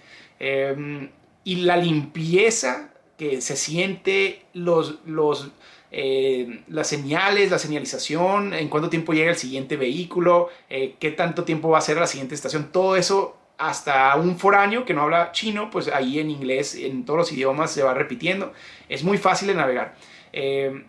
y 1.44 1.56
la 1.56 1.78
limpieza 1.78 2.90
que 3.18 3.42
se 3.42 3.56
siente, 3.56 4.46
los, 4.54 5.00
los, 5.06 5.52
eh, 5.92 6.64
las 6.68 6.88
señales, 6.88 7.50
la 7.50 7.60
señalización, 7.60 8.54
en 8.54 8.68
cuánto 8.68 8.90
tiempo 8.90 9.14
llega 9.14 9.32
el 9.32 9.38
siguiente 9.38 9.78
vehículo, 9.78 10.50
eh, 10.70 10.96
qué 11.00 11.12
tanto 11.12 11.44
tiempo 11.44 11.70
va 11.70 11.78
a 11.78 11.82
ser 11.82 11.98
la 11.98 12.08
siguiente 12.08 12.36
estación, 12.36 12.72
todo 12.72 12.96
eso 12.96 13.38
hasta 13.58 14.16
un 14.18 14.38
foráneo 14.38 14.86
que 14.86 14.94
no 14.94 15.04
habla 15.04 15.32
chino, 15.32 15.70
pues 15.70 15.88
ahí 15.88 16.20
en 16.20 16.30
inglés, 16.30 16.76
en 16.76 17.06
todos 17.06 17.18
los 17.18 17.32
idiomas 17.32 17.72
se 17.72 17.84
va 17.84 17.94
repitiendo. 17.94 18.54
Es 18.90 19.04
muy 19.04 19.18
fácil 19.18 19.48
de 19.48 19.56
navegar. 19.56 19.96
Eh, 20.34 20.84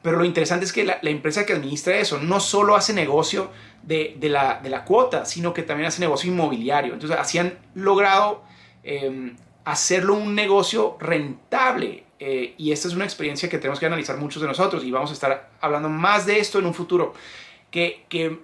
pero 0.00 0.16
lo 0.16 0.24
interesante 0.24 0.64
es 0.64 0.72
que 0.72 0.84
la, 0.84 0.98
empresa 1.02 1.44
que 1.44 1.52
administra 1.52 1.98
eso 1.98 2.18
no 2.18 2.40
solo 2.40 2.74
hace 2.74 2.94
negocio 2.94 3.50
de, 3.82 4.16
la, 4.22 4.60
de, 4.62 4.70
la, 4.70 4.84
cuota, 4.84 5.26
sino 5.26 5.52
que 5.52 5.62
también 5.62 5.88
hace 5.88 6.00
negocio 6.00 6.30
inmobiliario. 6.30 6.94
Entonces, 6.94 7.18
así 7.18 7.36
han 7.36 7.58
logrado 7.74 8.44
hacerlo 9.64 10.14
un 10.14 10.34
negocio 10.34 10.96
rentable. 11.00 12.04
Eh, 12.20 12.54
y 12.58 12.70
esta 12.70 12.86
es 12.86 12.94
una 12.94 13.04
experiencia 13.04 13.48
que 13.48 13.58
tenemos 13.58 13.80
que 13.80 13.86
analizar 13.86 14.18
muchos 14.18 14.42
de 14.42 14.48
nosotros 14.48 14.84
y 14.84 14.90
vamos 14.90 15.10
a 15.10 15.14
estar 15.14 15.50
hablando 15.60 15.88
más 15.88 16.26
de 16.26 16.38
esto 16.38 16.58
en 16.58 16.66
un 16.66 16.74
futuro. 16.74 17.14
Que, 17.70 18.04
que 18.08 18.38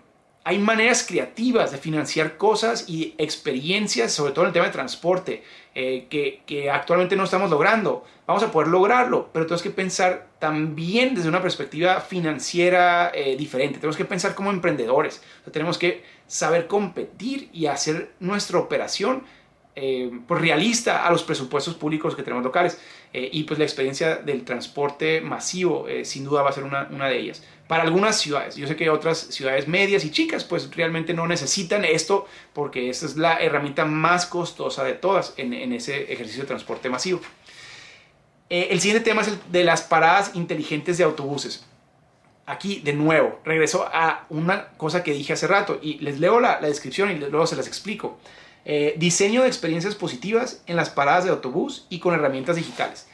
hay 0.44 0.58
maneras 0.58 1.04
creativas 1.06 1.72
de 1.72 1.78
financiar 1.78 2.36
cosas 2.36 2.88
y 2.88 3.14
experiencias, 3.18 4.12
sobre 4.12 4.32
todo 4.32 4.44
en 4.44 4.48
el 4.48 4.52
tema 4.52 4.66
de 4.66 4.72
transporte, 4.72 5.42
eh, 5.74 6.06
que, 6.08 6.42
que, 6.46 6.70
actualmente 6.70 7.16
no 7.16 7.24
estamos 7.24 7.50
logrando. 7.50 8.04
Vamos 8.28 8.44
a 8.44 8.52
poder 8.52 8.68
lograrlo, 8.68 9.28
pero 9.32 9.44
tenemos 9.44 9.62
que 9.62 9.70
pensar 9.70 10.28
también 10.38 11.16
desde 11.16 11.28
una 11.28 11.42
perspectiva 11.42 12.00
financiera 12.00 13.10
eh, 13.12 13.36
diferente. 13.36 13.80
Tenemos 13.80 13.96
que 13.96 14.04
pensar 14.04 14.36
como 14.36 14.50
emprendedores. 14.50 15.20
tenemos 15.50 15.78
que 15.78 16.04
saber 16.28 16.68
competir 16.68 17.50
y 17.52 17.66
hacer 17.66 18.12
nuestra 18.20 18.60
operación 18.60 19.24
eh, 19.74 20.10
pues 20.26 20.40
realista 20.40 21.06
a 21.06 21.10
los 21.10 21.22
presupuestos 21.22 21.74
públicos 21.74 22.14
que 22.14 22.22
tenemos 22.22 22.44
locales. 22.44 22.80
Eh, 23.16 23.30
y 23.32 23.44
pues 23.44 23.58
la 23.58 23.64
experiencia 23.64 24.16
del 24.16 24.44
transporte 24.44 25.22
masivo 25.22 25.88
eh, 25.88 26.04
sin 26.04 26.22
duda 26.22 26.42
va 26.42 26.50
a 26.50 26.52
ser 26.52 26.64
una, 26.64 26.86
una, 26.90 27.08
de 27.08 27.18
ellas. 27.18 27.42
Para 27.66 27.82
algunas 27.82 28.20
ciudades, 28.20 28.56
yo 28.56 28.66
sé 28.66 28.76
que 28.76 28.90
otras 28.90 29.16
ciudades 29.16 29.68
medias 29.68 30.04
y 30.04 30.10
chicas 30.10 30.44
pues 30.44 30.70
realmente 30.76 31.14
no 31.14 31.26
necesitan 31.26 31.86
esto 31.86 32.26
porque 32.52 32.90
esta 32.90 33.06
es 33.06 33.16
la 33.16 33.38
herramienta 33.38 33.86
más 33.86 34.26
costosa 34.26 34.84
de 34.84 34.92
todas 34.92 35.32
en, 35.38 35.54
en 35.54 35.72
ese 35.72 36.12
ejercicio 36.12 36.42
de 36.42 36.48
transporte 36.48 36.90
masivo. 36.90 37.22
el 38.50 38.78
siguiente 38.80 39.02
tema 39.02 39.22
es 39.22 39.28
el 39.28 39.38
de 39.50 39.64
las 39.64 39.80
paradas 39.80 40.32
inteligentes 40.34 40.98
de 40.98 41.04
autobuses 41.04 41.64
aquí 42.44 42.80
de 42.80 42.92
nuevo, 42.92 43.40
regreso 43.46 43.88
a 43.90 44.26
una 44.28 44.68
cosa 44.76 45.02
que 45.02 45.14
dije 45.14 45.32
hace 45.32 45.46
rato 45.46 45.78
y 45.80 46.00
les 46.00 46.20
leo 46.20 46.38
la, 46.38 46.60
la 46.60 46.68
descripción 46.68 47.10
y 47.10 47.14
luego 47.14 47.46
se 47.46 47.56
las 47.56 47.66
explico. 47.66 48.18
Eh, 48.68 48.94
diseño 48.96 49.42
de 49.42 49.46
experiencias 49.46 49.94
positivas 49.94 50.60
en 50.66 50.74
las 50.74 50.90
paradas 50.90 51.22
de 51.22 51.30
autobús 51.30 51.86
y 51.88 52.00
con 52.00 52.14
herramientas 52.14 52.56
digitales. 52.56 53.06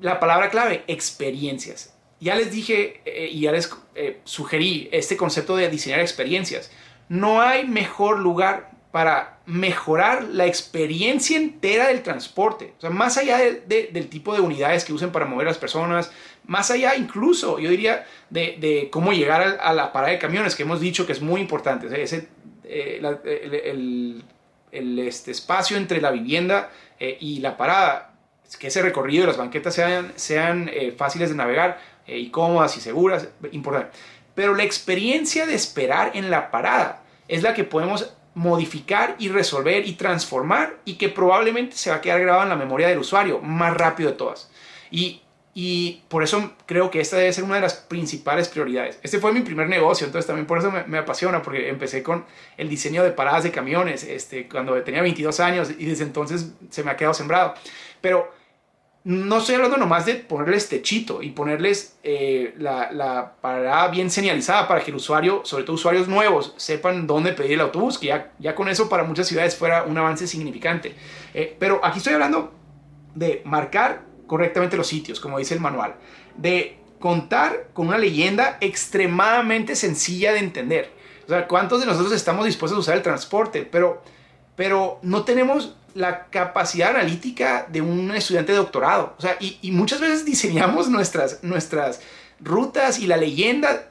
La 0.00 0.18
palabra 0.18 0.50
clave, 0.50 0.82
experiencias. 0.88 1.94
Ya 2.18 2.34
les 2.34 2.50
dije 2.50 3.00
eh, 3.04 3.28
y 3.30 3.42
ya 3.42 3.52
les 3.52 3.70
eh, 3.94 4.18
sugerí 4.24 4.88
este 4.90 5.16
concepto 5.16 5.54
de 5.54 5.68
diseñar 5.68 6.00
experiencias. 6.00 6.72
No 7.08 7.40
hay 7.40 7.64
mejor 7.64 8.18
lugar 8.18 8.72
para 8.90 9.38
mejorar 9.46 10.24
la 10.24 10.46
experiencia 10.46 11.36
entera 11.36 11.86
del 11.86 12.02
transporte. 12.02 12.74
O 12.76 12.80
sea, 12.80 12.90
más 12.90 13.18
allá 13.18 13.38
del 13.38 14.08
tipo 14.08 14.34
de 14.34 14.40
unidades 14.40 14.84
que 14.84 14.92
usen 14.92 15.12
para 15.12 15.26
mover 15.26 15.46
a 15.46 15.50
las 15.50 15.58
personas, 15.58 16.10
más 16.44 16.72
allá 16.72 16.96
incluso, 16.96 17.60
yo 17.60 17.70
diría, 17.70 18.04
de, 18.30 18.88
cómo 18.90 19.12
llegar 19.12 19.60
a, 19.60 19.72
la 19.74 19.92
parada 19.92 20.12
de 20.12 20.18
camiones, 20.18 20.56
que 20.56 20.64
hemos 20.64 20.80
dicho 20.80 21.06
que 21.06 21.12
es 21.12 21.22
muy 21.22 21.40
importante. 21.40 22.02
ese, 22.02 22.26
el, 22.64 23.04
el 23.04 24.24
este, 24.72 25.30
espacio 25.30 25.76
entre 25.76 26.00
la 26.00 26.10
vivienda 26.10 26.70
eh, 26.98 27.16
y 27.20 27.40
la 27.40 27.56
parada, 27.56 28.14
que 28.58 28.68
ese 28.68 28.82
recorrido 28.82 29.22
de 29.22 29.28
las 29.28 29.36
banquetas 29.36 29.74
sean, 29.74 30.12
sean 30.16 30.70
eh, 30.72 30.92
fáciles 30.96 31.30
de 31.30 31.36
navegar 31.36 31.80
eh, 32.06 32.18
y 32.18 32.30
cómodas 32.30 32.76
y 32.76 32.80
seguras, 32.80 33.28
importante. 33.52 33.96
Pero 34.34 34.54
la 34.54 34.64
experiencia 34.64 35.46
de 35.46 35.54
esperar 35.54 36.12
en 36.14 36.30
la 36.30 36.50
parada 36.50 37.02
es 37.28 37.42
la 37.42 37.54
que 37.54 37.64
podemos 37.64 38.14
modificar 38.34 39.16
y 39.18 39.28
resolver 39.28 39.86
y 39.86 39.94
transformar 39.94 40.76
y 40.84 40.94
que 40.94 41.08
probablemente 41.08 41.76
se 41.76 41.90
va 41.90 41.96
a 41.96 42.00
quedar 42.00 42.20
grabada 42.20 42.44
en 42.44 42.48
la 42.50 42.56
memoria 42.56 42.88
del 42.88 42.98
usuario 42.98 43.40
más 43.40 43.76
rápido 43.76 44.10
de 44.10 44.16
todas. 44.16 44.50
Y 44.90 45.22
y 45.52 46.02
por 46.08 46.22
eso 46.22 46.52
creo 46.66 46.90
que 46.90 47.00
esta 47.00 47.16
debe 47.16 47.32
ser 47.32 47.42
una 47.42 47.56
de 47.56 47.60
las 47.62 47.74
principales 47.74 48.48
prioridades. 48.48 49.00
Este 49.02 49.18
fue 49.18 49.32
mi 49.32 49.40
primer 49.40 49.68
negocio, 49.68 50.06
entonces 50.06 50.26
también 50.26 50.46
por 50.46 50.58
eso 50.58 50.72
me, 50.86 50.98
apasiona, 50.98 51.42
porque 51.42 51.68
empecé 51.68 52.02
con 52.02 52.24
el 52.56 52.68
diseño 52.68 53.02
de 53.02 53.10
paradas 53.10 53.42
de 53.42 53.50
camiones 53.50 54.04
este, 54.04 54.48
cuando 54.48 54.80
tenía 54.82 55.02
22 55.02 55.40
años 55.40 55.70
y 55.76 55.86
desde 55.86 56.04
entonces 56.04 56.52
se 56.70 56.84
me 56.84 56.92
ha 56.92 56.96
quedado 56.96 57.14
sembrado. 57.14 57.54
Pero 58.00 58.32
no 59.02 59.38
estoy 59.38 59.56
hablando 59.56 59.76
nomás 59.76 60.06
de 60.06 60.14
ponerles 60.14 60.68
techito 60.68 61.20
y 61.20 61.30
ponerles 61.30 61.96
eh, 62.04 62.54
la, 62.58 62.92
la, 62.92 63.32
parada 63.40 63.88
bien 63.88 64.10
señalizada 64.10 64.68
para 64.68 64.84
que 64.84 64.90
el 64.92 64.98
usuario, 64.98 65.40
sobre 65.44 65.64
todo 65.64 65.74
usuarios 65.74 66.06
nuevos, 66.06 66.54
sepan 66.58 67.08
dónde 67.08 67.32
pedir 67.32 67.52
el 67.52 67.62
autobús, 67.62 67.98
que 67.98 68.06
ya, 68.06 68.32
ya 68.38 68.54
con 68.54 68.68
eso 68.68 68.88
para 68.88 69.02
muchas 69.02 69.26
ciudades 69.26 69.56
fuera 69.56 69.82
un 69.82 69.98
avance 69.98 70.28
significante. 70.28 70.94
Eh, 71.34 71.56
pero 71.58 71.80
aquí 71.82 71.98
estoy 71.98 72.12
hablando 72.12 72.52
de 73.14 73.42
marcar 73.44 74.09
correctamente 74.30 74.76
los 74.76 74.86
sitios, 74.86 75.18
como 75.18 75.40
dice 75.40 75.54
el 75.54 75.60
manual, 75.60 75.96
de 76.36 76.78
contar 77.00 77.70
con 77.72 77.88
una 77.88 77.98
leyenda 77.98 78.58
extremadamente 78.60 79.74
sencilla 79.74 80.32
de 80.32 80.38
entender. 80.38 80.92
O 81.26 81.28
sea, 81.28 81.48
¿cuántos 81.48 81.80
de 81.80 81.86
nosotros 81.86 82.12
estamos 82.12 82.46
dispuestos 82.46 82.76
a 82.76 82.80
usar 82.80 82.96
el 82.96 83.02
transporte? 83.02 83.68
Pero, 83.68 84.04
pero 84.54 85.00
no 85.02 85.24
tenemos 85.24 85.74
la 85.94 86.26
capacidad 86.26 86.90
analítica 86.90 87.66
de 87.68 87.80
un 87.80 88.12
estudiante 88.12 88.52
de 88.52 88.58
doctorado. 88.58 89.16
O 89.18 89.20
sea, 89.20 89.36
y, 89.40 89.58
y 89.62 89.72
muchas 89.72 90.00
veces 90.00 90.24
diseñamos 90.24 90.88
nuestras, 90.88 91.42
nuestras 91.42 92.00
rutas 92.38 93.00
y 93.00 93.08
la 93.08 93.16
leyenda 93.16 93.89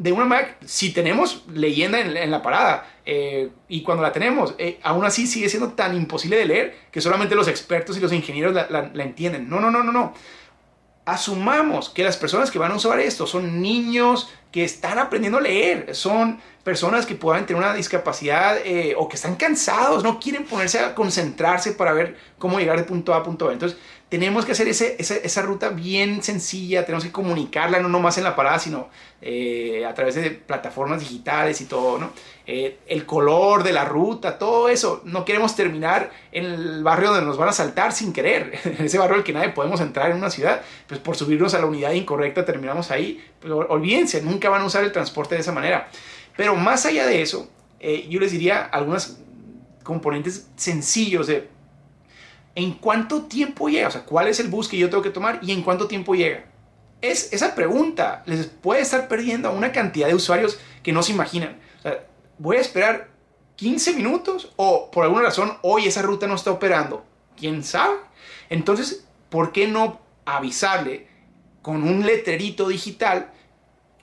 de 0.00 0.12
una 0.12 0.24
manera, 0.24 0.56
si 0.64 0.94
tenemos 0.94 1.44
leyenda 1.52 2.00
en, 2.00 2.30
la 2.30 2.40
parada 2.40 2.90
eh, 3.04 3.50
y 3.68 3.82
cuando 3.82 4.02
la 4.02 4.10
tenemos, 4.12 4.54
eh, 4.56 4.80
aún 4.82 5.04
así 5.04 5.26
sigue 5.26 5.50
siendo 5.50 5.72
tan 5.72 5.94
imposible 5.94 6.38
de 6.38 6.46
leer 6.46 6.76
que 6.90 7.02
solamente 7.02 7.34
los 7.34 7.48
expertos 7.48 7.98
y 7.98 8.00
los 8.00 8.10
ingenieros 8.10 8.54
la, 8.54 8.90
entienden. 8.94 9.50
No, 9.50 9.60
no, 9.60 9.70
no, 9.70 9.82
no, 9.82 9.92
no. 9.92 10.14
Asumamos 11.04 11.90
que 11.90 12.02
las 12.02 12.16
personas 12.16 12.50
que 12.50 12.58
van 12.58 12.72
a 12.72 12.76
usar 12.76 12.98
esto 12.98 13.26
son 13.26 13.60
niños 13.60 14.30
que 14.50 14.64
están 14.64 14.98
aprendiendo 14.98 15.36
a 15.36 15.42
leer, 15.42 15.94
son 15.94 16.40
personas 16.64 17.04
que 17.04 17.14
puedan 17.14 17.44
tener 17.44 17.62
una 17.62 17.74
discapacidad 17.74 18.56
eh, 18.64 18.94
o 18.96 19.06
que 19.06 19.16
están 19.16 19.36
cansados, 19.36 20.02
no 20.02 20.18
quieren 20.18 20.44
ponerse 20.44 20.78
a 20.78 20.94
concentrarse 20.94 21.72
para 21.72 21.92
ver 21.92 22.16
cómo 22.38 22.58
llegar 22.58 22.78
de 22.78 22.84
punto 22.84 23.12
A 23.12 23.18
a 23.18 23.22
punto 23.22 23.48
B. 23.48 23.52
Entonces, 23.52 23.78
tenemos 24.10 24.44
que 24.44 24.52
hacer 24.52 24.66
ese, 24.66 24.96
esa, 24.98 25.42
ruta 25.42 25.68
bien 25.68 26.20
sencilla, 26.20 26.84
tenemos 26.84 27.04
que 27.04 27.12
comunicarla 27.12 27.78
no 27.78 27.88
nomás 27.88 28.18
en 28.18 28.24
la 28.24 28.34
parada, 28.34 28.58
sino 28.58 28.88
eh, 29.22 29.86
a 29.86 29.94
través 29.94 30.16
de 30.16 30.32
plataformas 30.32 30.98
digitales 30.98 31.60
y 31.60 31.66
todo, 31.66 31.96
¿no? 31.96 32.10
Eh, 32.44 32.78
el 32.88 33.06
color 33.06 33.62
de 33.62 33.72
la 33.72 33.84
ruta, 33.84 34.36
todo 34.36 34.68
eso. 34.68 35.00
No 35.04 35.24
queremos 35.24 35.54
terminar 35.54 36.10
en 36.32 36.44
el 36.44 36.82
barrio 36.82 37.10
donde 37.10 37.24
nos 37.24 37.38
van 37.38 37.50
a 37.50 37.52
saltar 37.52 37.92
sin 37.92 38.12
querer, 38.12 38.58
en 38.64 38.84
ese 38.84 38.98
barrio 38.98 39.16
al 39.16 39.22
que 39.22 39.32
nadie 39.32 39.50
podemos 39.50 39.80
entrar 39.80 40.10
en 40.10 40.16
una 40.16 40.30
ciudad, 40.30 40.60
pues 40.88 40.98
por 40.98 41.14
subirnos 41.14 41.54
a 41.54 41.60
la 41.60 41.66
unidad 41.66 41.92
incorrecta 41.92 42.44
terminamos 42.44 42.90
ahí. 42.90 43.24
Pues 43.40 43.52
olvídense, 43.52 44.22
nunca 44.22 44.50
van 44.50 44.62
a 44.62 44.64
usar 44.64 44.82
el 44.82 44.90
transporte 44.90 45.36
de 45.36 45.42
esa 45.42 45.52
manera. 45.52 45.88
Pero 46.36 46.56
más 46.56 46.84
allá 46.84 47.06
de 47.06 47.22
eso, 47.22 47.48
eh, 47.78 48.08
yo 48.10 48.18
les 48.18 48.32
diría 48.32 48.64
algunos 48.64 49.18
componentes 49.84 50.48
sencillos 50.56 51.28
de 51.28 51.48
en 52.54 52.74
cuánto 52.74 53.22
tiempo 53.22 53.68
llega, 53.68 53.88
o 53.88 53.90
sea, 53.90 54.04
cuál 54.04 54.28
es 54.28 54.40
el 54.40 54.48
bus 54.48 54.68
que 54.68 54.76
yo 54.76 54.90
tengo 54.90 55.02
que 55.02 55.10
tomar 55.10 55.38
y 55.42 55.52
en 55.52 55.62
cuánto 55.62 55.86
tiempo 55.86 56.14
llega. 56.14 56.44
Es, 57.00 57.32
esa 57.32 57.54
pregunta 57.54 58.22
les 58.26 58.46
puede 58.46 58.82
estar 58.82 59.08
perdiendo 59.08 59.48
a 59.48 59.52
una 59.52 59.72
cantidad 59.72 60.08
de 60.08 60.14
usuarios 60.14 60.58
que 60.82 60.92
no 60.92 61.02
se 61.02 61.12
imaginan. 61.12 61.58
O 61.78 61.82
sea, 61.82 62.06
voy 62.38 62.56
a 62.56 62.60
esperar 62.60 63.08
15 63.56 63.94
minutos 63.94 64.52
o 64.56 64.90
por 64.90 65.04
alguna 65.04 65.22
razón 65.22 65.56
hoy 65.62 65.86
esa 65.86 66.02
ruta 66.02 66.26
no 66.26 66.34
está 66.34 66.50
operando. 66.50 67.04
¿Quién 67.36 67.62
sabe? 67.62 67.96
Entonces, 68.50 69.06
¿por 69.30 69.52
qué 69.52 69.66
no 69.66 70.00
avisarle 70.24 71.08
con 71.62 71.82
un 71.82 72.04
letrerito 72.04 72.68
digital 72.68 73.32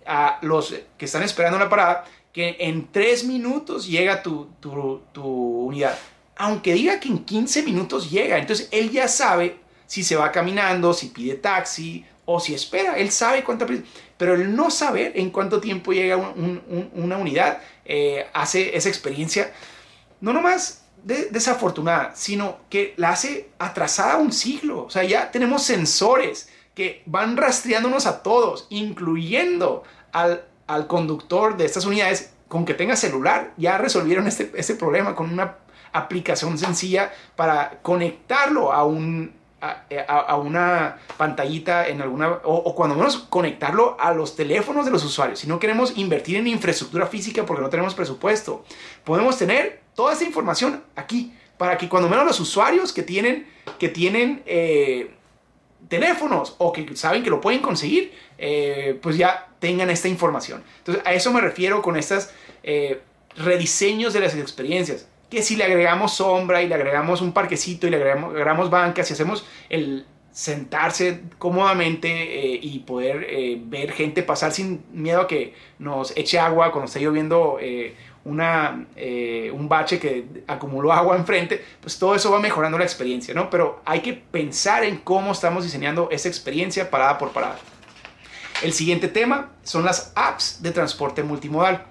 a 0.06 0.40
los 0.42 0.74
que 0.98 1.06
están 1.06 1.24
esperando 1.24 1.60
la 1.60 1.70
parada 1.70 2.06
que 2.32 2.56
en 2.60 2.92
3 2.92 3.26
minutos 3.26 3.88
llega 3.88 4.24
tu, 4.24 4.50
tu, 4.60 5.02
tu 5.12 5.24
unidad? 5.24 5.98
Aunque 6.38 6.74
diga 6.74 7.00
que 7.00 7.10
en 7.10 7.26
15 7.26 7.64
minutos 7.64 8.12
llega, 8.12 8.38
entonces 8.38 8.70
él 8.72 8.92
ya 8.92 9.08
sabe 9.08 9.60
si 9.86 10.04
se 10.04 10.16
va 10.16 10.32
caminando, 10.32 10.94
si 10.94 11.08
pide 11.08 11.36
taxi 11.36 12.06
o 12.26 12.40
si 12.40 12.54
espera, 12.54 12.98
él 12.98 13.10
sabe 13.12 13.44
cuánto 13.44 13.66
pero 14.18 14.34
el 14.34 14.56
no 14.56 14.70
saber 14.70 15.14
en 15.16 15.30
cuánto 15.30 15.62
tiempo 15.62 15.94
llega 15.94 16.18
una 16.18 17.18
unidad 17.18 17.62
eh, 17.86 18.28
hace 18.34 18.76
esa 18.76 18.90
experiencia 18.90 19.54
no 20.20 20.34
nomás 20.34 20.84
desafortunada, 21.04 22.14
sino 22.16 22.58
que 22.70 22.94
la 22.98 23.10
hace 23.10 23.50
atrasada 23.60 24.18
un 24.18 24.34
siglo. 24.34 24.84
O 24.84 24.90
sea, 24.90 25.04
ya 25.04 25.32
tenemos 25.32 25.64
sensores 25.64 26.50
que 26.74 27.02
van 27.06 27.38
rastreándonos 27.38 28.06
a 28.06 28.24
todos, 28.24 28.68
incluyendo 28.70 29.84
al, 30.12 30.46
al 30.66 30.88
conductor 30.88 31.56
de 31.56 31.66
estas 31.66 31.86
unidades 31.86 32.32
con 32.48 32.66
que 32.66 32.74
tenga 32.74 32.96
celular. 32.96 33.54
Ya 33.58 33.78
resolvieron 33.78 34.28
este, 34.28 34.52
este 34.56 34.76
problema 34.76 35.16
con 35.16 35.32
una 35.32 35.58
aplicación 35.94 36.58
sencilla 36.58 37.12
para 37.36 37.80
conectarlo 37.82 38.72
a 38.74 38.84
un 38.84 39.38
a, 39.60 40.36
una 40.38 40.98
pantallita 41.18 41.88
en 41.88 42.02
alguna 42.02 42.40
o, 42.44 42.76
cuando 42.76 42.96
menos 42.96 43.18
conectarlo 43.18 43.98
a 44.00 44.14
los 44.14 44.36
teléfonos 44.36 44.86
de 44.86 44.92
los 44.92 45.04
usuarios. 45.04 45.40
Si 45.40 45.48
no 45.48 45.60
queremos 45.60 45.98
invertir 45.98 46.38
en 46.38 46.48
infraestructura 46.48 47.08
física 47.08 47.46
porque 47.46 47.64
no 47.64 47.70
tenemos 47.70 47.96
presupuesto, 47.96 48.64
podemos 49.04 49.38
tener 49.38 49.82
toda 49.96 50.14
esa 50.14 50.26
información 50.26 50.84
aquí 50.96 51.34
para 51.58 51.78
que 51.78 51.90
cuando 51.90 52.08
menos 52.08 52.26
los 52.26 52.40
usuarios 52.40 52.94
que 52.94 53.04
tienen 53.04 53.48
que 53.80 53.90
tienen 53.90 54.44
eh, 54.46 55.12
teléfonos 55.88 56.56
o 56.60 56.72
que 56.72 56.96
saben 56.96 57.24
que 57.24 57.30
lo 57.30 57.42
pueden 57.42 57.62
conseguir, 57.62 58.14
eh, 58.38 59.00
pues 59.02 59.18
ya 59.18 59.48
tengan 59.60 59.90
esta 59.90 60.08
información. 60.08 60.64
Entonces 60.80 61.04
a 61.06 61.14
eso 61.14 61.34
me 61.34 61.42
refiero 61.42 61.82
con 61.82 61.98
estas 61.98 62.32
eh, 62.64 63.02
rediseños 63.36 64.14
de 64.14 64.20
las 64.20 64.36
experiencias 64.36 65.08
que 65.30 65.42
si 65.42 65.56
le 65.56 65.66
agregamos 65.66 66.14
sombra 66.14 66.62
y 66.62 66.68
le 66.68 66.76
agregamos 66.76 67.22
un 67.22 67.34
parquecito 67.34 67.88
y 67.88 67.90
le 67.90 67.98
agregamos, 67.98 68.32
agregamos 68.32 68.70
bancas 68.70 69.10
y 69.10 69.14
hacemos 69.14 69.46
el 69.70 70.06
sentarse 70.38 71.22
cómodamente 71.40 72.10
eh, 72.10 72.60
y 72.62 72.78
poder 72.80 73.26
eh, 73.28 73.60
ver 73.60 73.92
gente 73.92 74.22
pasar 74.22 74.52
sin 74.52 74.86
miedo 74.92 75.22
a 75.22 75.28
que 75.28 75.56
nos 75.80 76.16
eche 76.16 76.38
agua 76.38 76.72
cuando 76.72 76.86
esté 76.86 77.00
lloviendo 77.00 77.58
eh, 77.60 77.96
una, 78.24 78.86
un 79.54 79.68
bache 79.68 80.00
que 80.00 80.28
acumuló 80.46 80.94
agua 80.94 81.16
enfrente, 81.16 81.64
pues 81.82 81.98
todo 81.98 82.14
eso 82.14 82.30
va 82.30 82.40
mejorando 82.40 82.78
la 82.78 82.84
experiencia, 82.84 83.34
¿no? 83.34 83.50
Pero 83.50 83.82
hay 83.84 84.02
que 84.02 84.14
pensar 84.14 84.84
en 84.84 84.98
cómo 84.98 85.32
estamos 85.32 85.64
diseñando 85.64 86.10
esa 86.12 86.28
experiencia 86.28 86.92
parada 86.92 87.18
por 87.18 87.32
parada. 87.32 87.58
El 88.62 88.74
siguiente 88.74 89.08
tema 89.08 89.54
son 89.64 89.86
las 89.86 90.12
apps 90.14 90.62
de 90.62 90.72
transporte 90.72 91.24
multimodal. 91.24 91.86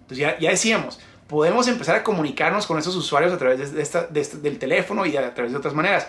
Entonces 0.00 0.18
ya, 0.18 0.38
ya 0.38 0.50
decíamos, 0.50 0.98
podemos 1.28 1.68
empezar 1.68 1.96
a 1.96 2.02
comunicarnos 2.02 2.66
con 2.66 2.78
esos 2.78 2.96
usuarios 2.96 3.32
a 3.32 3.38
través 3.38 3.72
de 3.72 3.82
esta, 3.82 4.06
del 4.06 4.58
teléfono 4.58 5.06
y 5.06 5.16
a 5.16 5.34
través 5.34 5.52
de 5.52 5.58
otras 5.58 5.74
maneras. 5.74 6.08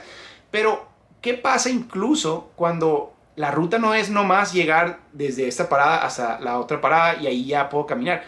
Pero, 0.49 0.87
¿qué 1.21 1.35
pasa 1.35 1.69
incluso 1.69 2.51
cuando 2.55 3.13
la 3.35 3.51
ruta 3.51 3.77
no 3.77 3.93
es 3.93 4.09
nomás 4.09 4.53
llegar 4.53 4.99
desde 5.13 5.47
esta 5.47 5.69
parada 5.69 6.05
hasta 6.05 6.39
la 6.39 6.59
otra 6.59 6.81
parada 6.81 7.21
y 7.21 7.27
ahí 7.27 7.45
ya 7.45 7.69
puedo 7.69 7.85
caminar? 7.85 8.23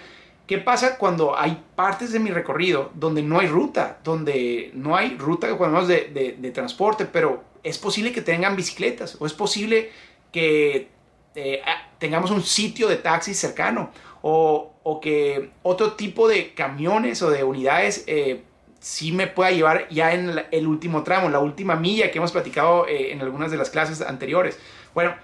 ¿Qué 0.46 0.58
pasa 0.58 0.98
cuando 0.98 1.38
hay 1.38 1.64
partes 1.76 2.12
de 2.12 2.20
mi 2.20 2.30
recorrido 2.30 2.92
donde 2.94 3.24
no 3.24 3.40
hay 3.40 3.48
ruta, 3.48 4.00
donde 4.04 4.72
no 4.74 4.98
hay 4.98 5.18
ruta 5.18 5.48
de, 5.48 6.12
de, 6.14 6.36
de 6.38 6.52
transporte, 6.52 7.06
pero 7.06 7.42
es 7.64 7.78
posible 7.78 8.12
que 8.12 8.22
tengan 8.22 8.58
bicicletas 8.58 9.16
o 9.20 9.26
es 9.26 9.34
posible 9.34 9.92
que 10.34 10.90
eh, 11.36 11.62
tengamos 12.00 12.32
un 12.32 12.44
sitio 12.44 12.90
de 12.90 12.98
taxi 12.98 13.34
cercano 13.34 13.92
o, 14.22 14.74
o, 14.84 15.02
que 15.02 15.52
otro 15.64 15.94
tipo 15.94 16.28
de 16.28 16.54
camiones 16.54 17.22
o 17.22 17.30
de 17.30 17.44
unidades 17.44 18.04
eh, 18.08 18.44
sí 18.80 19.12
me 19.12 19.28
pueda 19.28 19.52
llevar 19.52 19.88
ya 19.90 20.14
en 20.14 20.44
el 20.52 20.68
último 20.68 21.04
tramo, 21.04 21.30
la 21.30 21.40
última 21.40 21.76
milla 21.76 22.12
que 22.12 22.18
hemos 22.18 22.32
platicado 22.32 22.88
eh, 22.88 23.12
en 23.12 23.22
algunas 23.22 23.52
de 23.52 23.58
las 23.58 23.70
clases 23.70 24.02
anteriores. 24.02 24.60
Bueno, 24.94 25.16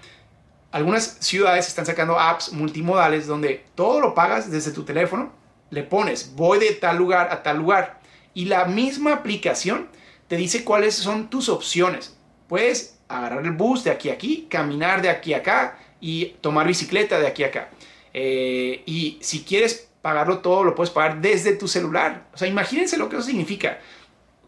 algunas 0.70 1.18
ciudades 1.20 1.66
están 1.66 1.86
sacando 1.86 2.18
apps 2.18 2.52
multimodales 2.52 3.26
donde 3.26 3.64
todo 3.74 4.00
lo 4.00 4.14
pagas 4.14 4.50
desde 4.50 4.72
tu 4.72 4.84
teléfono, 4.84 5.32
le 5.70 5.82
pones 5.82 6.34
voy 6.34 6.58
de 6.58 6.72
tal 6.72 6.96
lugar 6.96 7.28
a 7.30 7.42
tal 7.42 7.58
lugar 7.58 8.00
y 8.34 8.44
la 8.44 8.66
misma 8.66 9.12
aplicación 9.12 9.88
te 10.28 10.36
dice 10.36 10.64
cuáles 10.64 10.94
son 10.94 11.28
tus 11.28 11.48
opciones. 11.48 12.16
Puedes 12.48 12.98
agarrar 13.08 13.44
el 13.44 13.52
bus 13.52 13.84
de 13.84 13.90
aquí 13.90 14.10
a 14.10 14.14
aquí, 14.14 14.46
caminar 14.48 15.02
de 15.02 15.08
aquí 15.08 15.34
a 15.34 15.38
acá 15.38 15.78
y 16.00 16.36
tomar 16.40 16.66
bicicleta 16.66 17.18
de 17.18 17.26
aquí 17.26 17.44
a 17.44 17.48
acá. 17.48 17.70
Eh, 18.14 18.82
y 18.86 19.18
si 19.20 19.42
quieres 19.42 19.88
pagarlo 20.02 20.38
todo, 20.38 20.64
lo 20.64 20.74
puedes 20.74 20.90
pagar 20.90 21.20
desde 21.20 21.52
tu 21.52 21.68
celular. 21.68 22.26
O 22.32 22.38
sea, 22.38 22.48
imagínense 22.48 22.96
lo 22.96 23.08
que 23.08 23.16
eso 23.16 23.26
significa. 23.26 23.78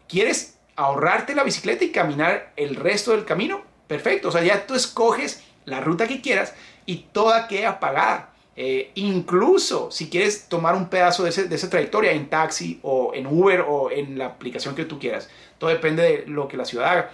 ¿Quieres 0.07 0.57
ahorrarte 0.75 1.35
la 1.35 1.43
bicicleta 1.43 1.83
y 1.83 1.91
caminar 1.91 2.53
el 2.55 2.75
resto 2.75 3.11
del 3.11 3.25
camino? 3.25 3.61
Perfecto. 3.87 4.29
O 4.29 4.31
sea, 4.31 4.43
ya 4.43 4.65
tú 4.65 4.73
escoges 4.73 5.43
la 5.65 5.81
ruta 5.81 6.07
que 6.07 6.21
quieras 6.21 6.53
y 6.85 7.07
toda 7.11 7.47
queda 7.47 7.79
pagada. 7.79 8.33
Eh, 8.55 8.91
incluso 8.95 9.91
si 9.91 10.09
quieres 10.09 10.49
tomar 10.49 10.75
un 10.75 10.89
pedazo 10.89 11.23
de, 11.23 11.29
esa 11.29 11.69
trayectoria 11.69 12.11
en 12.11 12.29
taxi 12.29 12.79
o 12.83 13.13
en 13.13 13.25
Uber 13.25 13.61
o 13.61 13.89
en 13.89 14.17
la 14.17 14.25
aplicación 14.25 14.75
que 14.75 14.85
tú 14.85 14.99
quieras. 14.99 15.29
Todo 15.57 15.69
depende 15.69 16.03
de 16.03 16.27
lo 16.27 16.47
que 16.47 16.57
la 16.57 16.65
ciudad 16.65 16.89
haga. 16.89 17.11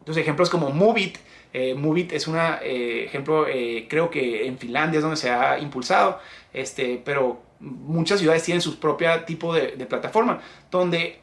Entonces, 0.00 0.22
ejemplos 0.22 0.50
como 0.50 0.70
Movit 0.70 1.18
eh, 1.52 1.74
Movit 1.74 2.12
es 2.12 2.26
un 2.26 2.36
eh, 2.36 3.04
ejemplo, 3.04 3.46
eh, 3.46 3.86
creo 3.88 4.10
que 4.10 4.46
en 4.46 4.58
Finlandia 4.58 4.98
es 4.98 5.02
donde 5.02 5.16
se 5.16 5.30
ha 5.30 5.58
impulsado, 5.58 6.18
este, 6.52 7.00
pero 7.04 7.42
muchas 7.60 8.20
ciudades 8.20 8.42
tienen 8.42 8.62
su 8.62 8.78
propio 8.78 9.24
tipo 9.24 9.54
de, 9.54 9.68
plataforma, 9.86 10.40
donde 10.70 11.20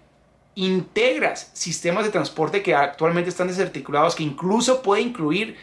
integras 0.56 1.52
sistemas 1.54 2.06
de 2.06 2.12
transporte 2.12 2.62
que 2.62 2.76
actualmente 2.76 3.30
están 3.30 3.48
desarticulados, 3.48 4.16
que 4.16 4.24
incluso 4.24 4.82
puede 4.82 5.02
incluir 5.02 5.56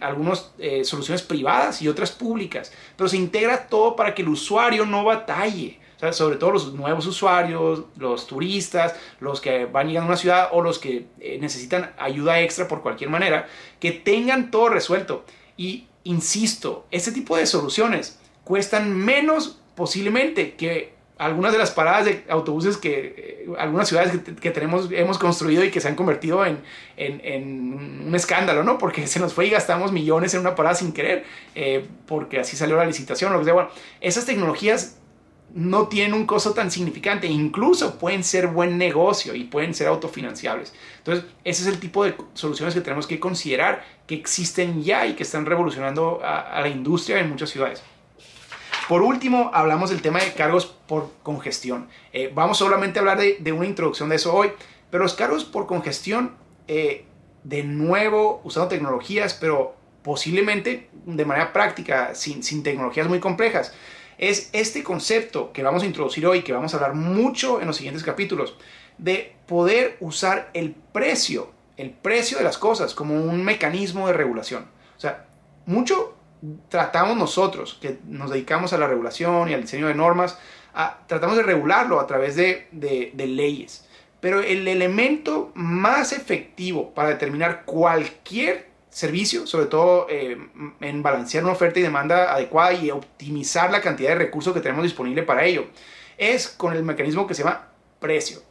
algunas 0.00 0.52
soluciones 0.84 1.22
privadas 1.22 1.82
y 1.82 1.88
otras 1.88 2.10
públicas, 2.10 2.72
pero 2.96 3.08
se 3.08 3.16
integra 3.16 3.66
todo 3.66 3.96
para 3.96 4.14
que 4.14 4.22
el 4.22 4.28
usuario 4.28 4.86
no 4.86 5.04
batalle 5.04 5.78
sobre 6.12 6.36
todo 6.36 6.52
los 6.52 6.72
nuevos 6.72 7.06
usuarios, 7.06 7.84
los 7.96 8.26
turistas, 8.26 8.94
los 9.20 9.40
que 9.40 9.66
van 9.66 9.88
llegando 9.88 10.06
a 10.06 10.12
una 10.12 10.16
ciudad 10.16 10.48
o 10.52 10.62
los 10.62 10.78
que 10.78 11.06
eh, 11.20 11.38
necesitan 11.40 11.92
ayuda 11.98 12.40
extra 12.40 12.68
por 12.68 12.82
cualquier 12.82 13.10
manera, 13.10 13.46
que 13.78 13.92
tengan 13.92 14.50
todo 14.50 14.70
resuelto. 14.70 15.24
Y 15.56 15.86
insisto, 16.04 16.86
este 16.90 17.12
tipo 17.12 17.36
de 17.36 17.46
soluciones 17.46 18.18
cuestan 18.44 18.96
menos 18.96 19.60
posiblemente 19.74 20.54
que 20.54 21.00
algunas 21.20 21.52
de 21.52 21.58
las 21.58 21.70
paradas 21.70 22.06
de 22.06 22.24
autobuses 22.30 22.78
que 22.78 23.44
eh, 23.46 23.46
algunas 23.58 23.88
ciudades 23.88 24.18
que, 24.40 24.50
tenemos 24.50 24.90
hemos 24.90 25.18
construido 25.18 25.62
y 25.62 25.70
que 25.70 25.78
se 25.78 25.88
han 25.88 25.94
convertido 25.94 26.46
en, 26.46 26.62
en, 26.96 28.06
un 28.06 28.14
escándalo, 28.14 28.64
¿no? 28.64 28.78
Porque 28.78 29.06
se 29.06 29.20
nos 29.20 29.34
fue 29.34 29.46
y 29.46 29.50
gastamos 29.50 29.92
millones 29.92 30.32
en 30.32 30.40
una 30.40 30.54
parada 30.54 30.74
sin 30.74 30.92
querer, 30.92 31.24
eh, 31.54 31.84
porque 32.06 32.40
así 32.40 32.56
salió 32.56 32.76
la 32.76 32.86
licitación 32.86 33.34
lo 33.34 33.38
que 33.38 33.44
sea. 33.44 33.52
Bueno, 33.52 33.68
esas 34.00 34.24
tecnologías 34.24 34.99
no 35.54 35.88
tienen 35.88 36.14
un 36.14 36.26
costo 36.26 36.52
tan 36.52 36.70
significante, 36.70 37.26
incluso 37.26 37.98
pueden 37.98 38.22
ser 38.22 38.48
buen 38.48 38.78
negocio 38.78 39.34
y 39.34 39.44
pueden 39.44 39.74
ser 39.74 39.88
autofinanciables. 39.88 40.72
Entonces, 40.98 41.24
ese 41.44 41.62
es 41.62 41.68
el 41.68 41.80
tipo 41.80 42.04
de 42.04 42.14
soluciones 42.34 42.74
que 42.74 42.80
tenemos 42.80 43.06
que 43.06 43.18
considerar 43.18 43.84
que 44.06 44.14
existen 44.14 44.82
ya 44.82 45.06
y 45.06 45.14
que 45.14 45.24
están 45.24 45.46
revolucionando 45.46 46.20
a, 46.22 46.60
la 46.60 46.68
industria 46.68 47.20
en 47.20 47.30
muchas 47.30 47.50
ciudades. 47.50 47.82
Por 48.88 49.02
último, 49.02 49.50
hablamos 49.52 49.90
del 49.90 50.02
tema 50.02 50.20
de 50.20 50.32
cargos 50.32 50.66
por 50.66 51.10
congestión. 51.22 51.88
Eh, 52.12 52.30
vamos 52.34 52.58
solamente 52.58 52.98
a 52.98 53.02
hablar 53.02 53.18
de, 53.18 53.52
una 53.52 53.66
introducción 53.66 54.08
de 54.08 54.16
eso 54.16 54.34
hoy, 54.34 54.52
pero 54.90 55.02
los 55.02 55.14
cargos 55.14 55.44
por 55.44 55.66
congestión, 55.66 56.34
eh, 56.68 57.04
de 57.44 57.62
nuevo, 57.62 58.40
usando 58.44 58.68
tecnologías, 58.68 59.34
pero 59.34 59.76
posiblemente 60.02 60.88
de 61.04 61.24
manera 61.24 61.52
práctica, 61.52 62.14
sin, 62.14 62.42
sin 62.42 62.62
tecnologías 62.62 63.08
muy 63.08 63.20
complejas 63.20 63.74
es 64.20 64.50
este 64.52 64.82
concepto 64.82 65.50
que 65.50 65.62
vamos 65.62 65.82
a 65.82 65.86
introducir 65.86 66.26
hoy, 66.26 66.42
que 66.42 66.52
vamos 66.52 66.74
a 66.74 66.76
hablar 66.76 66.94
mucho 66.94 67.58
en 67.60 67.66
los 67.66 67.76
siguientes 67.76 68.04
capítulos, 68.04 68.54
de 68.98 69.34
poder 69.46 69.96
usar 70.00 70.50
el 70.52 70.72
precio, 70.72 71.50
el 71.78 71.90
precio 71.90 72.36
de 72.36 72.44
las 72.44 72.58
cosas 72.58 72.94
como 72.94 73.14
un 73.14 73.42
mecanismo 73.42 74.06
de 74.06 74.12
regulación. 74.12 74.66
O 74.96 75.00
sea, 75.00 75.24
mucho 75.64 76.14
tratamos 76.68 77.16
nosotros, 77.16 77.78
que 77.80 77.98
nos 78.06 78.30
dedicamos 78.30 78.74
a 78.74 78.78
la 78.78 78.86
regulación 78.86 79.48
y 79.48 79.54
al 79.54 79.62
diseño 79.62 79.88
de 79.88 79.94
normas, 79.94 80.38
tratamos 81.06 81.38
de 81.38 81.42
regularlo 81.42 81.98
a 81.98 82.06
través 82.06 82.36
de, 82.36 82.68
de, 82.72 83.26
leyes. 83.26 83.86
Pero 84.20 84.40
el 84.40 84.68
elemento 84.68 85.50
más 85.54 86.12
efectivo 86.12 86.92
para 86.92 87.08
determinar 87.08 87.64
cualquier 87.64 88.69
servicio, 88.90 89.46
sobre 89.46 89.66
todo 89.66 90.06
eh, 90.10 90.36
en 90.80 91.02
balancear 91.02 91.44
una 91.44 91.52
oferta 91.52 91.78
y 91.78 91.82
demanda 91.82 92.34
adecuada 92.34 92.72
y 92.74 92.90
optimizar 92.90 93.70
la 93.70 93.80
cantidad 93.80 94.10
de 94.10 94.16
recursos 94.16 94.52
que 94.52 94.60
tenemos 94.60 94.82
disponible 94.82 95.22
para 95.22 95.44
ello, 95.44 95.66
es 96.18 96.48
con 96.48 96.74
el 96.74 96.82
mecanismo 96.82 97.26
que 97.26 97.34
se 97.34 97.44
llama 97.44 97.68
precio. 98.00 98.42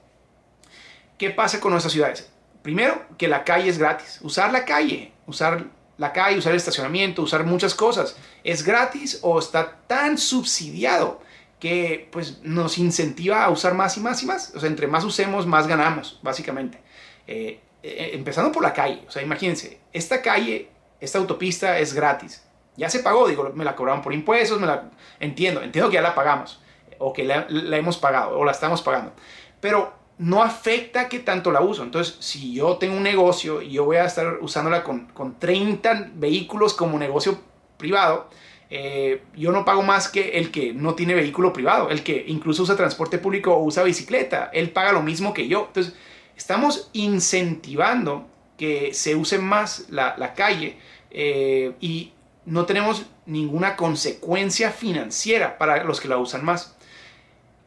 ¿Qué 1.17 1.29
pasa 1.29 1.59
con 1.59 1.71
nuestras 1.71 1.91
ciudades? 1.91 2.31
Primero, 2.61 3.01
que 3.17 3.27
la 3.27 3.43
calle 3.43 3.69
es 3.69 3.77
gratis. 3.77 4.19
Usar 4.21 4.51
la 4.51 4.65
calle, 4.65 5.11
usar 5.27 5.65
la 5.97 6.13
calle, 6.13 6.37
usar 6.37 6.53
el 6.53 6.57
estacionamiento, 6.57 7.21
usar 7.21 7.45
muchas 7.45 7.75
cosas, 7.75 8.15
es 8.43 8.63
gratis 8.63 9.19
o 9.21 9.37
está 9.37 9.79
tan 9.85 10.17
subsidiado 10.17 11.21
que 11.59 12.07
pues 12.11 12.39
nos 12.41 12.77
incentiva 12.77 13.43
a 13.43 13.49
usar 13.49 13.73
más 13.73 13.97
y 13.97 13.99
más 13.99 14.23
y 14.23 14.25
más. 14.25 14.53
O 14.55 14.59
sea, 14.61 14.69
entre 14.69 14.87
más 14.87 15.03
usemos, 15.03 15.45
más 15.45 15.67
ganamos, 15.67 16.19
básicamente. 16.23 16.79
Eh, 17.27 17.59
eh, 17.83 18.11
empezando 18.13 18.51
por 18.51 18.63
la 18.63 18.73
calle. 18.73 19.03
O 19.07 19.11
sea, 19.11 19.21
imagínense, 19.21 19.79
esta 19.93 20.21
calle, 20.21 20.69
esta 20.99 21.17
autopista 21.17 21.79
es 21.79 21.93
gratis. 21.93 22.43
Ya 22.75 22.89
se 22.89 22.99
pagó, 22.99 23.27
digo, 23.27 23.51
me 23.53 23.65
la 23.65 23.75
cobraron 23.75 24.01
por 24.01 24.13
impuestos, 24.13 24.59
me 24.59 24.67
la... 24.67 24.89
Entiendo, 25.19 25.61
entiendo 25.61 25.89
que 25.89 25.95
ya 25.95 26.01
la 26.01 26.15
pagamos, 26.15 26.61
o 26.97 27.11
que 27.11 27.23
la, 27.23 27.45
la 27.49 27.77
hemos 27.77 27.97
pagado, 27.97 28.37
o 28.37 28.45
la 28.45 28.51
estamos 28.51 28.81
pagando. 28.81 29.11
Pero 29.59 29.93
no 30.19 30.43
afecta 30.43 31.09
que 31.09 31.19
tanto 31.19 31.51
la 31.51 31.61
uso. 31.61 31.83
Entonces, 31.83 32.17
si 32.19 32.53
yo 32.53 32.77
tengo 32.77 32.95
un 32.95 33.03
negocio 33.03 33.61
y 33.61 33.71
yo 33.71 33.85
voy 33.85 33.97
a 33.97 34.05
estar 34.05 34.37
usándola 34.41 34.83
con, 34.83 35.07
con 35.07 35.39
30 35.39 36.11
vehículos 36.15 36.73
como 36.73 36.99
negocio 36.99 37.39
privado, 37.77 38.29
eh, 38.69 39.23
yo 39.35 39.51
no 39.51 39.65
pago 39.65 39.81
más 39.81 40.09
que 40.09 40.37
el 40.37 40.51
que 40.51 40.73
no 40.73 40.93
tiene 40.93 41.15
vehículo 41.15 41.53
privado, 41.53 41.89
el 41.89 42.03
que 42.03 42.25
incluso 42.27 42.63
usa 42.63 42.75
transporte 42.75 43.17
público 43.17 43.53
o 43.53 43.63
usa 43.63 43.83
bicicleta, 43.83 44.51
él 44.53 44.71
paga 44.71 44.91
lo 44.91 45.01
mismo 45.01 45.33
que 45.33 45.47
yo. 45.47 45.65
Entonces, 45.67 45.95
estamos 46.39 46.89
incentivando 46.93 48.25
que 48.57 48.93
se 48.93 49.13
use 49.13 49.37
más 49.39 49.87
la, 49.89 50.33
calle 50.35 50.77
eh, 51.11 51.73
y 51.81 52.13
no 52.45 52.65
tenemos 52.65 53.05
ninguna 53.25 53.75
consecuencia 53.75 54.71
financiera 54.71 55.57
para 55.57 55.83
los 55.83 55.99
que 55.99 56.07
la 56.07 56.17
usan 56.17 56.45
más. 56.45 56.77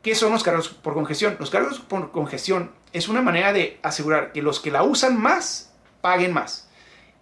¿Qué 0.02 0.14
son 0.14 0.32
los 0.32 0.42
cargos 0.42 0.70
por 0.70 0.94
congestión? 0.94 1.36
Los 1.38 1.50
cargos 1.50 1.80
por 1.80 2.12
congestión 2.12 2.72
es 2.94 3.08
una 3.08 3.20
manera 3.20 3.52
de 3.52 3.78
asegurar 3.82 4.32
que 4.32 4.40
los 4.40 4.58
que 4.58 4.70
la 4.70 4.84
usan 4.84 5.20
más 5.20 5.74
paguen 6.00 6.32
más. 6.32 6.70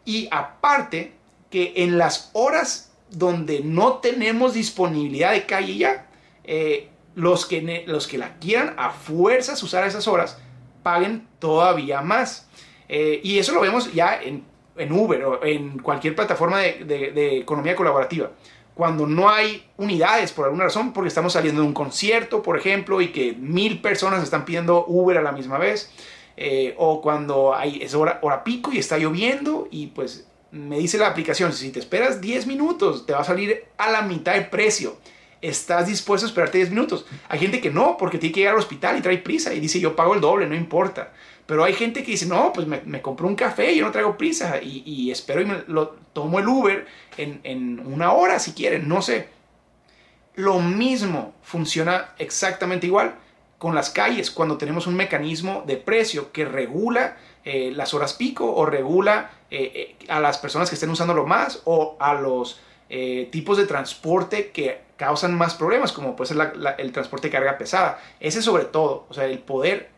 Y 0.04 0.28
aparte, 0.30 1.14
que 1.50 1.72
en 1.76 1.98
las 1.98 2.30
horas 2.32 2.92
donde 3.10 3.60
no 3.60 3.94
tenemos 3.94 4.54
disponibilidad 4.54 5.32
de 5.32 5.46
calle 5.46 5.76
ya, 5.76 6.06
eh, 6.44 6.90
los, 7.16 7.44
que, 7.44 7.84
los 7.88 8.06
que 8.06 8.18
la 8.18 8.38
quieran 8.38 8.74
a 8.78 8.90
fuerzas 8.90 9.60
usar 9.64 9.84
esas 9.84 10.06
horas, 10.06 10.38
paguen 10.82 11.26
todavía 11.38 12.02
más. 12.02 12.48
Eh, 12.88 13.20
y 13.22 13.38
eso 13.38 13.52
lo 13.52 13.60
vemos 13.60 13.92
ya 13.92 14.20
en, 14.20 14.44
Uber 14.92 15.24
o 15.24 15.44
en 15.44 15.78
cualquier 15.78 16.14
plataforma 16.14 16.58
de, 16.58 17.38
economía 17.38 17.76
colaborativa. 17.76 18.30
Cuando 18.74 19.06
no 19.06 19.28
hay 19.28 19.66
unidades 19.76 20.32
por 20.32 20.46
alguna 20.46 20.64
razón, 20.64 20.92
porque 20.92 21.08
estamos 21.08 21.34
saliendo 21.34 21.60
de 21.60 21.68
un 21.68 21.74
concierto, 21.74 22.42
por 22.42 22.56
ejemplo, 22.56 23.00
y 23.00 23.08
que 23.08 23.34
mil 23.34 23.80
personas 23.80 24.22
están 24.22 24.44
pidiendo 24.44 24.86
Uber 24.86 25.18
a 25.18 25.22
la 25.22 25.32
misma 25.32 25.58
vez, 25.58 25.92
eh, 26.36 26.74
o 26.78 27.02
cuando 27.02 27.54
hay, 27.54 27.82
es 27.82 27.94
hora, 27.94 28.18
hora 28.22 28.42
pico 28.42 28.72
y 28.72 28.78
está 28.78 28.96
lloviendo 28.96 29.68
y 29.70 29.88
pues 29.88 30.26
me 30.52 30.78
dice 30.78 30.98
la 30.98 31.08
aplicación, 31.08 31.52
si 31.52 31.70
te 31.70 31.78
esperas 31.78 32.20
10 32.20 32.46
minutos, 32.46 33.06
te 33.06 33.12
va 33.12 33.20
a 33.20 33.24
salir 33.24 33.64
a 33.76 33.90
la 33.90 34.02
mitad 34.02 34.34
de 34.34 34.42
precio. 34.42 34.96
¿Estás 35.42 35.86
dispuesto 35.86 36.26
a 36.26 36.28
esperarte 36.28 36.58
10 36.58 36.70
minutos? 36.70 37.06
Hay 37.28 37.38
gente 37.38 37.60
que 37.60 37.70
no, 37.70 37.96
porque 37.96 38.18
tiene 38.18 38.34
que 38.34 38.40
llegar 38.40 38.54
al 38.54 38.60
hospital 38.60 38.98
y 38.98 39.00
trae 39.00 39.18
prisa 39.18 39.54
y 39.54 39.60
dice, 39.60 39.80
yo 39.80 39.96
pago 39.96 40.14
el 40.14 40.20
doble, 40.20 40.46
no 40.46 40.54
importa. 40.54 41.12
Pero 41.46 41.64
hay 41.64 41.72
gente 41.72 42.02
que 42.02 42.12
dice, 42.12 42.26
no, 42.26 42.52
pues 42.52 42.66
me, 42.66 42.82
me 42.84 43.02
compro 43.02 43.26
un 43.26 43.34
café, 43.34 43.74
yo 43.74 43.84
no 43.84 43.90
traigo 43.90 44.16
prisa 44.16 44.60
y, 44.62 45.10
espero 45.10 45.40
y 45.40 45.46
me 45.46 45.56
tomo 46.12 46.38
el 46.38 46.46
Uber 46.46 46.86
en, 47.16 47.40
en 47.42 47.80
una 47.80 48.12
hora 48.12 48.38
si 48.38 48.52
quieren, 48.52 48.88
no 48.88 49.02
sé. 49.02 49.28
Lo 50.34 50.60
mismo 50.60 51.34
funciona 51.42 52.10
exactamente 52.18 52.86
igual 52.86 53.14
con 53.60 53.74
las 53.74 53.90
calles 53.90 54.30
cuando 54.30 54.56
tenemos 54.56 54.86
un 54.86 54.96
mecanismo 54.96 55.64
de 55.66 55.76
precio 55.76 56.32
que 56.32 56.46
regula 56.46 57.18
eh, 57.44 57.70
las 57.76 57.92
horas 57.92 58.14
pico 58.14 58.50
o 58.50 58.64
regula 58.64 59.32
eh, 59.50 59.96
eh, 60.00 60.06
a 60.08 60.18
las 60.18 60.38
personas 60.38 60.70
que 60.70 60.76
estén 60.76 60.88
usándolo 60.88 61.26
más 61.26 61.60
o 61.66 61.96
a 62.00 62.14
los 62.14 62.58
tipos 63.30 63.56
de 63.56 63.66
transporte 63.66 64.50
que 64.50 64.80
causan 65.00 65.34
más 65.34 65.54
problemas, 65.54 65.92
como 65.92 66.14
puede 66.14 66.34
ser 66.34 66.52
el 66.76 66.92
transporte 66.92 67.28
de 67.28 67.32
carga 67.32 67.56
pesada. 67.56 67.98
Ese 68.20 68.42
sobre 68.42 68.66
todo, 68.66 69.06
o 69.08 69.14
sea, 69.14 69.24
el 69.24 69.38
poder 69.38 69.88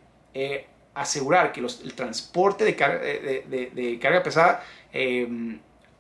asegurar 0.94 1.50
que 1.50 1.58
el 1.58 1.94
transporte 1.94 2.64
de 2.64 2.76
carga, 2.76 3.00
de, 3.00 3.98
carga 4.00 4.22
pesada 4.22 4.62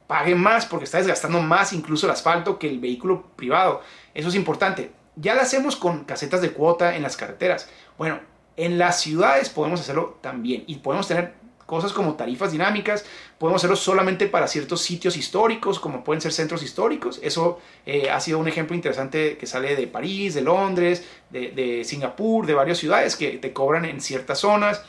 pague 0.06 0.36
más 0.36 0.66
porque 0.66 0.84
está 0.84 0.98
desgastando 0.98 1.40
más 1.40 1.72
incluso 1.72 2.06
el 2.06 2.12
asfalto 2.12 2.60
que 2.60 2.68
el 2.68 2.78
vehículo 2.78 3.24
privado. 3.34 3.82
Eso 4.14 4.28
es 4.28 4.36
importante. 4.36 4.92
Ya 5.16 5.34
lo 5.34 5.40
hacemos 5.40 5.74
con 5.74 6.04
casetas 6.04 6.40
de 6.40 6.52
cuota 6.52 6.94
en 6.94 7.02
las 7.02 7.16
carreteras. 7.16 7.68
Bueno, 7.98 8.20
en 8.56 8.78
las 8.78 9.00
ciudades 9.00 9.50
podemos 9.50 9.80
hacerlo 9.80 10.20
también 10.20 10.62
y 10.68 10.76
podemos 10.76 11.08
tener 11.08 11.34
cosas 11.66 11.92
como 11.92 12.14
tarifas 12.14 12.52
dinámicas, 12.52 13.04
podemos 13.38 13.60
hacerlo 13.60 13.76
solamente 13.76 14.26
para 14.26 14.48
ciertos 14.48 14.82
sitios 14.82 15.16
históricos, 15.16 15.78
como 15.78 16.04
pueden 16.04 16.20
ser 16.20 16.32
centros 16.32 16.62
históricos. 16.62 17.18
Eso 17.22 17.60
eh, 17.86 18.10
ha 18.10 18.20
sido 18.20 18.38
un 18.38 18.48
ejemplo 18.48 18.74
interesante 18.76 19.36
que 19.36 19.46
sale 19.46 19.76
de 19.76 19.86
París, 19.86 20.34
de 20.34 20.42
Londres, 20.42 21.04
de, 21.30 21.82
Singapur, 21.84 22.46
de 22.46 22.54
varias 22.54 22.78
ciudades 22.78 23.16
que 23.16 23.38
te 23.38 23.52
cobran 23.52 23.84
en 23.84 24.00
ciertas 24.00 24.38
zonas. 24.38 24.82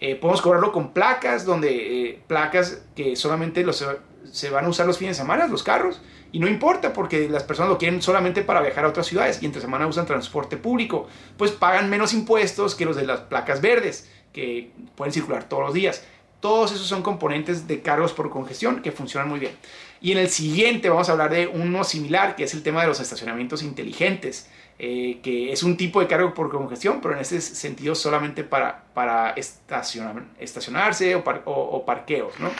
Eh, 0.00 0.16
podemos 0.16 0.40
cobrarlo 0.40 0.72
con 0.72 0.92
placas, 0.92 1.44
donde 1.44 2.08
eh, 2.10 2.20
placas 2.26 2.82
que 2.96 3.16
solamente 3.16 3.62
los, 3.62 3.84
se 4.32 4.50
van 4.50 4.64
a 4.64 4.68
usar 4.68 4.86
los 4.86 4.98
fines 4.98 5.16
de 5.16 5.22
semana, 5.22 5.46
los 5.46 5.62
carros, 5.62 6.00
y 6.32 6.38
no 6.38 6.48
importa 6.48 6.92
porque 6.92 7.28
las 7.28 7.42
personas 7.42 7.70
lo 7.70 7.78
quieren 7.78 8.00
solamente 8.02 8.42
para 8.42 8.60
viajar 8.60 8.84
a 8.84 8.88
otras 8.88 9.06
ciudades 9.06 9.42
y 9.42 9.46
entre 9.46 9.60
semana 9.60 9.86
usan 9.86 10.06
transporte 10.06 10.56
público, 10.56 11.08
pues 11.36 11.50
pagan 11.50 11.90
menos 11.90 12.14
impuestos 12.14 12.74
que 12.74 12.84
los 12.84 12.96
de 12.96 13.06
las 13.06 13.20
placas 13.20 13.60
verdes, 13.60 14.08
que 14.32 14.70
pueden 14.94 15.12
circular 15.12 15.48
todos 15.48 15.64
los 15.64 15.74
días. 15.74 16.04
Todos 16.40 16.72
esos 16.72 16.86
son 16.86 17.02
componentes 17.02 17.68
de 17.68 17.82
cargos 17.82 18.12
por 18.12 18.30
congestión 18.30 18.82
que 18.82 18.92
funcionan 18.92 19.28
muy 19.28 19.38
bien. 19.38 19.52
Y 20.00 20.12
en 20.12 20.18
el 20.18 20.30
siguiente 20.30 20.88
vamos 20.88 21.08
a 21.08 21.12
hablar 21.12 21.30
de 21.30 21.46
uno 21.46 21.84
similar, 21.84 22.34
que 22.34 22.44
es 22.44 22.54
el 22.54 22.62
tema 22.62 22.80
de 22.80 22.88
los 22.88 23.00
estacionamientos 23.00 23.62
inteligentes, 23.62 24.48
eh, 24.78 25.20
que 25.22 25.52
es 25.52 25.62
un 25.62 25.76
tipo 25.76 26.00
de 26.00 26.06
cargo 26.06 26.32
por 26.32 26.50
congestión, 26.50 27.00
pero 27.02 27.14
en 27.14 27.20
este 27.20 27.40
sentido 27.42 27.94
solamente 27.94 28.42
para, 28.44 28.84
para 28.94 29.32
estacionar, 29.32 30.24
estacionarse 30.38 31.14
o, 31.14 31.22
o 31.44 31.84
parqueos. 31.84 32.32
¿no? 32.40 32.50